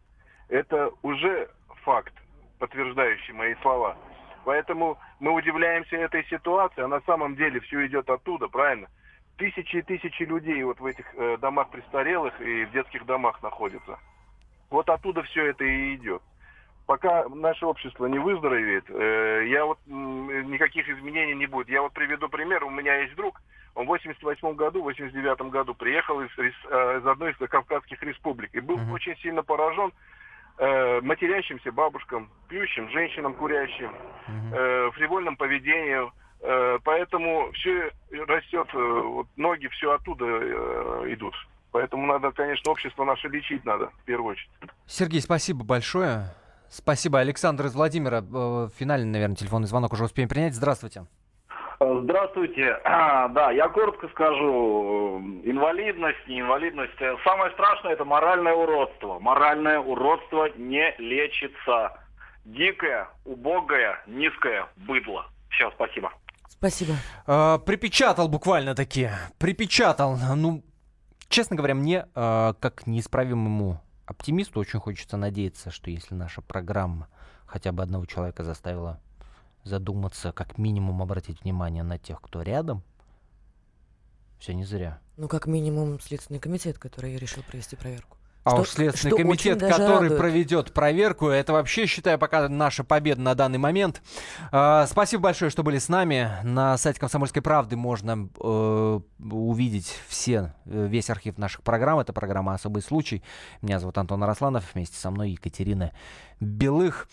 Это 0.50 0.92
уже 1.02 1.50
факт, 1.84 2.14
подтверждающий 2.60 3.34
мои 3.34 3.56
слова. 3.62 3.98
Поэтому 4.44 4.98
мы 5.20 5.32
удивляемся 5.32 5.98
этой 5.98 6.26
ситуации, 6.26 6.82
а 6.82 6.88
на 6.88 7.02
самом 7.02 7.36
деле 7.36 7.60
все 7.62 7.86
идет 7.86 8.10
оттуда, 8.10 8.48
правильно? 8.48 8.88
Тысячи 9.38 9.78
и 9.78 9.82
тысячи 9.82 10.24
людей 10.24 10.64
вот 10.64 10.80
в 10.80 10.86
этих 10.86 11.06
э, 11.16 11.38
домах 11.38 11.70
престарелых 11.70 12.40
и 12.42 12.66
в 12.66 12.72
детских 12.72 13.06
домах 13.06 13.42
находятся. 13.42 14.00
Вот 14.70 14.90
оттуда 14.90 15.24
все 15.24 15.48
это 15.48 15.64
и 15.64 15.96
идет. 15.96 16.22
Пока 16.86 17.28
наше 17.30 17.66
общество 17.66 18.06
не 18.08 18.20
выздоровеет, 18.20 18.86
э, 18.90 19.46
я 19.48 19.66
вот 19.66 19.80
э, 19.88 19.92
никаких 19.92 20.90
изменений 20.90 21.36
не 21.36 21.46
будет. 21.46 21.70
Я 21.70 21.82
вот 21.82 21.94
приведу 21.94 22.30
пример. 22.30 22.64
У 22.64 22.70
меня 22.70 22.96
есть 22.96 23.16
друг, 23.16 23.41
он 23.76 23.86
в 23.86 23.88
88 23.88 24.56
году, 24.56 24.82
в 24.82 24.86
89 24.86 25.50
году 25.52 25.74
приехал 25.74 26.22
из, 26.22 26.32
из, 26.38 26.54
э, 26.70 27.00
из 27.00 27.08
одной 27.08 27.32
из 27.32 27.50
кавказских 27.50 28.02
республик 28.04 28.54
и 28.54 28.60
был 28.60 28.78
uh-huh. 28.78 28.94
очень 28.94 29.16
сильно 29.18 29.44
поражен 29.44 29.92
э, 30.58 31.02
матерящимся 31.02 31.72
бабушкам, 31.72 32.30
пьющим, 32.50 32.90
женщинам 32.90 33.34
курящим, 33.34 33.92
uh-huh. 33.92 34.88
э, 34.88 34.92
фривольным 34.92 35.38
поведением. 35.38 36.12
Э, 36.42 36.80
поэтому 36.84 37.52
все 37.54 37.92
растет, 38.28 38.68
э, 38.74 38.78
вот 38.78 39.28
ноги 39.38 39.68
все 39.68 39.94
оттуда 39.94 40.26
э, 40.26 41.14
идут. 41.14 41.36
Поэтому 41.72 42.06
надо, 42.06 42.32
конечно, 42.32 42.72
общество 42.72 43.06
наше 43.06 43.30
лечить 43.30 43.64
надо, 43.64 43.92
в 44.02 44.04
первую 44.04 44.32
очередь. 44.32 44.50
Сергей, 44.86 45.22
спасибо 45.22 45.64
большое. 45.64 46.26
Спасибо. 46.70 47.20
Александр 47.20 47.66
из 47.66 47.76
Владимира. 47.76 48.24
Э, 48.34 48.70
финальный, 48.78 49.10
наверное, 49.10 49.36
телефонный 49.36 49.68
звонок 49.68 49.94
уже 49.94 50.06
успеем 50.06 50.30
принять. 50.30 50.54
Здравствуйте. 50.54 51.06
Здравствуйте. 51.82 52.78
Да, 53.32 53.52
я 53.52 53.70
коротко 53.70 54.08
скажу. 54.10 55.20
Инвалидность, 55.44 56.28
не 56.28 56.42
инвалидность. 56.42 56.94
Самое 57.24 57.52
страшное 57.54 57.94
это 57.94 58.06
моральное 58.06 58.54
уродство. 58.54 59.20
Моральное 59.20 59.80
уродство 59.80 60.50
не 60.58 60.94
лечится. 61.00 61.98
Дикое, 62.46 63.08
убогое, 63.26 64.00
низкое 64.08 64.68
быдло. 64.76 65.26
Все, 65.50 65.72
спасибо. 65.72 66.12
Спасибо. 66.48 66.94
Э, 67.28 67.58
припечатал 67.66 68.28
буквально 68.28 68.76
таки. 68.76 69.10
Припечатал. 69.40 70.18
Ну, 70.36 70.64
честно 71.30 71.56
говоря, 71.56 71.74
мне, 71.76 72.06
э, 72.14 72.54
как 72.60 72.86
неисправимому 72.86 73.82
оптимисту, 74.06 74.60
очень 74.60 74.80
хочется 74.80 75.18
надеяться, 75.18 75.72
что 75.72 75.90
если 75.90 76.14
наша 76.14 76.42
программа 76.42 77.08
хотя 77.46 77.72
бы 77.72 77.82
одного 77.82 78.06
человека 78.06 78.44
заставила 78.44 79.00
задуматься, 79.64 80.32
как 80.32 80.58
минимум 80.58 81.02
обратить 81.02 81.44
внимание 81.44 81.84
на 81.84 81.98
тех, 81.98 82.22
кто 82.22 82.42
рядом, 82.42 82.84
все 84.40 84.54
не 84.54 84.66
зря. 84.66 85.00
Ну, 85.18 85.28
как 85.28 85.46
минимум, 85.46 86.00
Следственный 86.00 86.40
комитет, 86.40 86.80
который 86.80 87.16
решил 87.18 87.44
провести 87.44 87.76
проверку. 87.76 88.18
А 88.44 88.52
что, 88.52 88.62
уж 88.62 88.70
Следственный 88.70 89.18
комитет, 89.18 89.60
который 89.60 89.88
радует. 89.88 90.18
проведет 90.18 90.74
проверку, 90.74 91.28
это 91.28 91.54
вообще, 91.54 91.86
считаю, 91.86 92.18
пока 92.18 92.50
наша 92.50 92.84
победа 92.84 93.22
на 93.22 93.36
данный 93.36 93.60
момент. 93.60 94.02
Э, 94.52 94.86
спасибо 94.90 95.24
большое, 95.24 95.52
что 95.52 95.62
были 95.62 95.78
с 95.78 95.90
нами. 95.90 96.28
На 96.44 96.76
сайте 96.80 97.00
«Комсомольской 97.00 97.44
правды» 97.44 97.76
можно 97.76 98.30
э, 98.40 99.00
увидеть 99.20 99.96
все, 100.08 100.56
э, 100.66 100.88
весь 100.88 101.12
архив 101.12 101.38
наших 101.38 101.62
программ. 101.62 102.00
Это 102.00 102.14
программа 102.14 102.56
«Особый 102.56 102.82
случай». 102.82 103.22
Меня 103.62 103.80
зовут 103.80 104.00
Антон 104.00 104.24
Арасланов, 104.24 104.74
вместе 104.74 104.98
со 104.98 105.12
мной 105.12 105.32
Екатерина 105.32 105.92
Белых. 106.40 107.08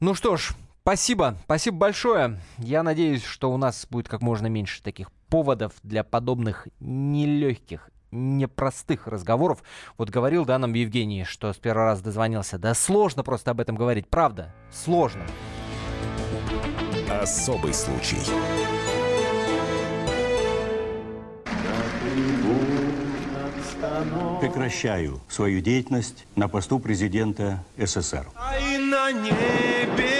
Ну 0.00 0.14
что 0.14 0.38
ж, 0.38 0.54
Спасибо, 0.82 1.36
спасибо 1.44 1.76
большое. 1.76 2.40
Я 2.58 2.82
надеюсь, 2.82 3.22
что 3.22 3.52
у 3.52 3.58
нас 3.58 3.86
будет 3.90 4.08
как 4.08 4.22
можно 4.22 4.46
меньше 4.46 4.82
таких 4.82 5.12
поводов 5.28 5.74
для 5.82 6.04
подобных 6.04 6.68
нелегких, 6.80 7.90
непростых 8.10 9.06
разговоров. 9.06 9.62
Вот 9.98 10.08
говорил, 10.08 10.46
да, 10.46 10.58
нам 10.58 10.72
Евгений, 10.72 11.24
что 11.24 11.52
с 11.52 11.56
первого 11.56 11.84
раза 11.84 12.02
дозвонился. 12.02 12.58
Да 12.58 12.72
сложно 12.72 13.22
просто 13.22 13.50
об 13.50 13.60
этом 13.60 13.76
говорить, 13.76 14.08
правда, 14.08 14.54
сложно. 14.72 15.22
Особый 17.10 17.74
случай. 17.74 18.18
Прекращаю 24.40 25.20
свою 25.28 25.60
деятельность 25.60 26.26
на 26.36 26.48
посту 26.48 26.78
президента 26.78 27.62
СССР. 27.76 28.26
А 28.34 28.58
и 28.58 28.78
на 28.78 29.12
небе. 29.12 30.19